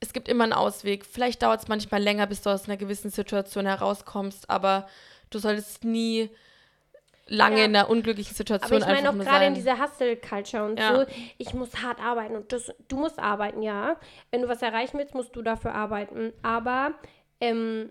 Es 0.00 0.12
gibt 0.12 0.26
immer 0.28 0.42
einen 0.44 0.52
Ausweg. 0.54 1.04
Vielleicht 1.06 1.42
dauert 1.42 1.60
es 1.62 1.68
manchmal 1.68 2.02
länger, 2.02 2.26
bis 2.26 2.42
du 2.42 2.50
aus 2.50 2.64
einer 2.64 2.78
gewissen 2.78 3.10
Situation 3.10 3.64
herauskommst, 3.66 4.50
aber 4.50 4.88
du 5.30 5.38
solltest 5.38 5.84
nie 5.84 6.30
lange 7.28 7.58
Ja. 7.58 7.64
in 7.64 7.76
einer 7.76 7.88
unglücklichen 7.88 8.30
Aber 8.32 8.36
Situation 8.36 8.78
ich 8.80 8.86
meine 8.86 9.10
auch 9.10 9.18
gerade 9.18 9.46
in 9.46 9.54
dieser 9.54 9.78
Hustle-Culture 9.80 10.64
und 10.64 10.78
Ja. 10.78 10.96
so, 11.00 11.06
ich 11.38 11.54
muss 11.54 11.82
hart 11.82 12.00
arbeiten 12.00 12.36
und 12.36 12.52
das, 12.52 12.72
du 12.88 12.96
musst 12.96 13.18
arbeiten, 13.18 13.62
ja. 13.62 13.96
Wenn 14.30 14.42
du 14.42 14.48
was 14.48 14.62
erreichen 14.62 14.98
willst, 14.98 15.14
musst 15.14 15.34
du 15.36 15.42
dafür 15.42 15.74
arbeiten. 15.74 16.32
Aber 16.42 16.92
ähm, 17.40 17.90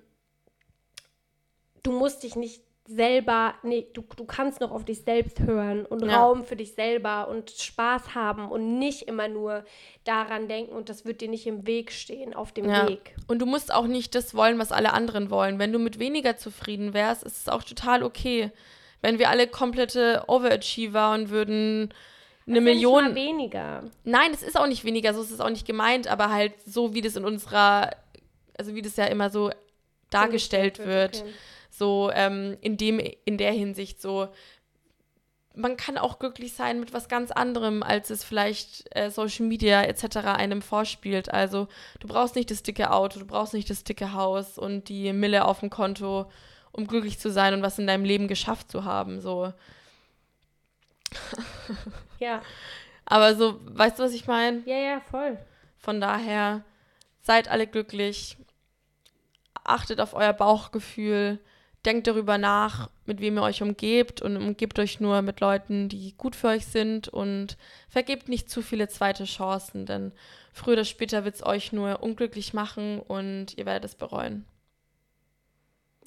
du 1.83 1.91
musst 1.91 2.23
dich 2.23 2.35
nicht 2.35 2.61
selber, 2.89 3.53
nee, 3.63 3.85
du, 3.93 4.01
du 4.15 4.23
kannst 4.23 4.61
noch 4.61 4.71
auf 4.71 4.85
dich 4.85 5.01
selbst 5.01 5.41
hören 5.41 5.85
und 5.85 6.05
Ja. 6.05 6.21
Raum 6.21 6.45
für 6.45 6.55
dich 6.55 6.73
selber 6.73 7.27
und 7.27 7.51
Spaß 7.51 8.15
haben 8.15 8.49
und 8.49 8.79
nicht 8.79 9.03
immer 9.09 9.27
nur 9.27 9.65
daran 10.05 10.47
denken 10.47 10.71
und 10.73 10.87
das 10.87 11.03
wird 11.03 11.19
dir 11.19 11.27
nicht 11.27 11.45
im 11.47 11.67
Weg 11.67 11.91
stehen, 11.91 12.33
auf 12.33 12.53
dem 12.53 12.69
Ja. 12.69 12.87
Weg. 12.87 13.15
Und 13.27 13.39
du 13.39 13.45
musst 13.45 13.73
auch 13.73 13.87
nicht 13.87 14.15
das 14.15 14.33
wollen, 14.35 14.57
was 14.57 14.71
alle 14.71 14.93
anderen 14.93 15.29
wollen. 15.29 15.59
Wenn 15.59 15.73
du 15.73 15.79
mit 15.79 15.99
weniger 15.99 16.37
zufrieden 16.37 16.93
wärst, 16.93 17.23
ist 17.23 17.35
es 17.41 17.49
auch 17.49 17.63
total 17.63 18.03
okay. 18.03 18.51
Wenn 19.01 19.19
wir 19.19 19.29
alle 19.29 19.47
komplette 19.47 20.23
Overachiever 20.27 21.13
und 21.13 21.29
würden 21.29 21.93
eine 22.47 22.55
Das 22.55 22.63
ist 22.63 22.67
ja 22.67 22.73
Million. 22.73 23.03
Nicht 23.03 23.13
mal 23.13 23.15
weniger. 23.15 23.83
Nein, 24.03 24.31
es 24.33 24.41
ist 24.41 24.57
auch 24.57 24.67
nicht 24.67 24.85
weniger, 24.85 25.13
so 25.13 25.21
ist 25.21 25.31
es 25.31 25.39
auch 25.39 25.49
nicht 25.49 25.67
gemeint, 25.67 26.07
aber 26.07 26.31
halt 26.31 26.53
so, 26.65 26.93
wie 26.93 27.01
das 27.01 27.15
in 27.15 27.25
unserer, 27.25 27.91
also 28.57 28.73
wie 28.73 28.81
das 28.81 28.95
ja 28.95 29.05
immer 29.05 29.29
so 29.29 29.51
dargestellt 30.09 30.79
wird, 30.79 31.21
okay. 31.21 31.33
so 31.69 32.09
ähm, 32.13 32.57
in 32.61 32.77
dem, 32.77 32.99
in 33.25 33.37
der 33.37 33.51
Hinsicht 33.51 34.01
so, 34.01 34.29
man 35.57 35.75
kann 35.75 35.97
auch 35.97 36.19
glücklich 36.19 36.53
sein 36.53 36.79
mit 36.79 36.93
was 36.93 37.09
ganz 37.09 37.31
anderem, 37.31 37.83
als 37.83 38.09
es 38.09 38.23
vielleicht 38.23 38.85
äh, 38.95 39.09
Social 39.09 39.47
Media 39.47 39.81
etc. 39.81 40.17
einem 40.17 40.61
vorspielt. 40.61 41.33
Also 41.33 41.67
du 41.99 42.07
brauchst 42.07 42.35
nicht 42.35 42.51
das 42.51 42.63
dicke 42.63 42.91
Auto, 42.91 43.19
du 43.19 43.25
brauchst 43.25 43.53
nicht 43.53 43.69
das 43.69 43.83
dicke 43.83 44.13
Haus 44.13 44.57
und 44.57 44.87
die 44.87 45.11
Mille 45.13 45.45
auf 45.45 45.59
dem 45.59 45.69
Konto, 45.69 46.31
um 46.77 46.87
glücklich 46.87 47.19
zu 47.19 47.29
sein 47.31 47.53
und 47.53 47.61
was 47.61 47.79
in 47.79 47.87
deinem 47.87 48.05
Leben 48.05 48.27
geschafft 48.27 48.71
zu 48.71 48.85
haben. 48.85 49.19
So. 49.19 49.51
Ja, 52.19 52.41
Aber 53.05 53.35
so, 53.35 53.59
weißt 53.63 53.99
du, 53.99 54.03
was 54.03 54.13
ich 54.13 54.27
meine? 54.27 54.61
ja, 54.65 54.77
ja, 54.77 54.99
voll. 55.01 55.37
Von 55.77 56.01
daher, 56.01 56.63
seid 57.21 57.47
alle 57.49 57.67
glücklich, 57.67 58.37
achtet 59.63 59.99
auf 60.01 60.13
euer 60.13 60.33
Bauchgefühl, 60.33 61.39
denkt 61.85 62.07
darüber 62.07 62.37
nach, 62.37 62.89
mit 63.05 63.21
wem 63.21 63.37
ihr 63.37 63.43
euch 63.43 63.61
umgebt 63.61 64.21
und 64.21 64.35
umgebt 64.35 64.79
euch 64.79 64.99
nur 64.99 65.21
mit 65.21 65.39
Leuten, 65.39 65.89
die 65.89 66.15
gut 66.17 66.35
für 66.35 66.47
euch 66.47 66.65
sind 66.65 67.07
und 67.07 67.57
vergebt 67.87 68.27
nicht 68.29 68.49
zu 68.49 68.61
viele 68.61 68.87
zweite 68.87 69.25
Chancen, 69.25 69.85
denn 69.85 70.11
früher 70.51 70.73
oder 70.73 70.85
später 70.85 71.23
wird 71.23 71.35
es 71.35 71.45
euch 71.45 71.71
nur 71.71 72.01
unglücklich 72.03 72.53
machen 72.53 72.99
und 72.99 73.57
ihr 73.57 73.65
werdet 73.65 73.85
es 73.85 73.95
bereuen. 73.95 74.45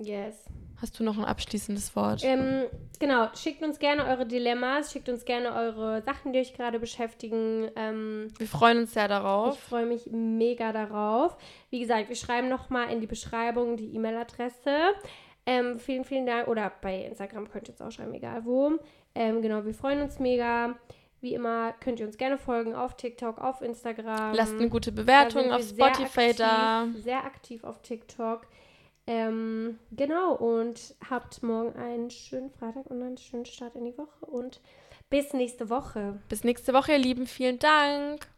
Yes. 0.00 0.44
Hast 0.80 0.98
du 0.98 1.04
noch 1.04 1.18
ein 1.18 1.24
abschließendes 1.26 1.94
Wort? 1.94 2.22
Ähm, 2.24 2.64
genau, 2.98 3.28
schickt 3.34 3.62
uns 3.62 3.78
gerne 3.78 4.06
eure 4.06 4.24
Dilemmas, 4.24 4.92
schickt 4.92 5.10
uns 5.10 5.26
gerne 5.26 5.54
eure 5.54 6.00
Sachen, 6.02 6.32
die 6.32 6.38
euch 6.38 6.54
gerade 6.54 6.78
beschäftigen. 6.78 7.70
Ähm, 7.76 8.28
wir 8.38 8.46
freuen 8.46 8.78
uns 8.78 8.94
sehr 8.94 9.06
darauf. 9.06 9.56
Ich 9.56 9.60
freue 9.60 9.84
mich 9.84 10.06
mega 10.10 10.72
darauf. 10.72 11.36
Wie 11.68 11.80
gesagt, 11.80 12.08
wir 12.08 12.16
schreiben 12.16 12.48
nochmal 12.48 12.90
in 12.90 13.00
die 13.00 13.06
Beschreibung 13.06 13.76
die 13.76 13.94
E-Mail-Adresse. 13.94 14.94
Ähm, 15.44 15.78
vielen, 15.78 16.04
vielen 16.04 16.24
Dank. 16.24 16.48
Oder 16.48 16.72
bei 16.80 17.04
Instagram 17.04 17.50
könnt 17.50 17.68
ihr 17.68 17.72
jetzt 17.72 17.82
auch 17.82 17.90
schreiben, 17.90 18.14
egal 18.14 18.46
wo. 18.46 18.78
Ähm, 19.14 19.42
genau, 19.42 19.66
wir 19.66 19.74
freuen 19.74 20.00
uns 20.00 20.18
mega. 20.18 20.76
Wie 21.20 21.34
immer 21.34 21.74
könnt 21.80 22.00
ihr 22.00 22.06
uns 22.06 22.16
gerne 22.16 22.38
folgen 22.38 22.74
auf 22.74 22.96
TikTok, 22.96 23.38
auf 23.38 23.60
Instagram. 23.60 24.32
Lasst 24.32 24.54
eine 24.54 24.70
gute 24.70 24.90
Bewertung 24.92 25.52
auf 25.52 25.62
Spotify 25.62 26.20
aktiv, 26.20 26.36
da. 26.36 26.88
Sehr 26.96 27.22
aktiv 27.22 27.64
auf 27.64 27.82
TikTok. 27.82 28.46
Ähm, 29.06 29.78
genau, 29.92 30.34
und 30.34 30.94
habt 31.08 31.42
morgen 31.42 31.74
einen 31.76 32.10
schönen 32.10 32.50
Freitag 32.50 32.86
und 32.86 33.02
einen 33.02 33.18
schönen 33.18 33.46
Start 33.46 33.74
in 33.74 33.84
die 33.84 33.96
Woche 33.98 34.26
und 34.26 34.60
bis 35.08 35.32
nächste 35.32 35.68
Woche. 35.68 36.20
Bis 36.28 36.44
nächste 36.44 36.72
Woche, 36.72 36.92
ihr 36.92 36.98
Lieben. 36.98 37.26
Vielen 37.26 37.58
Dank. 37.58 38.28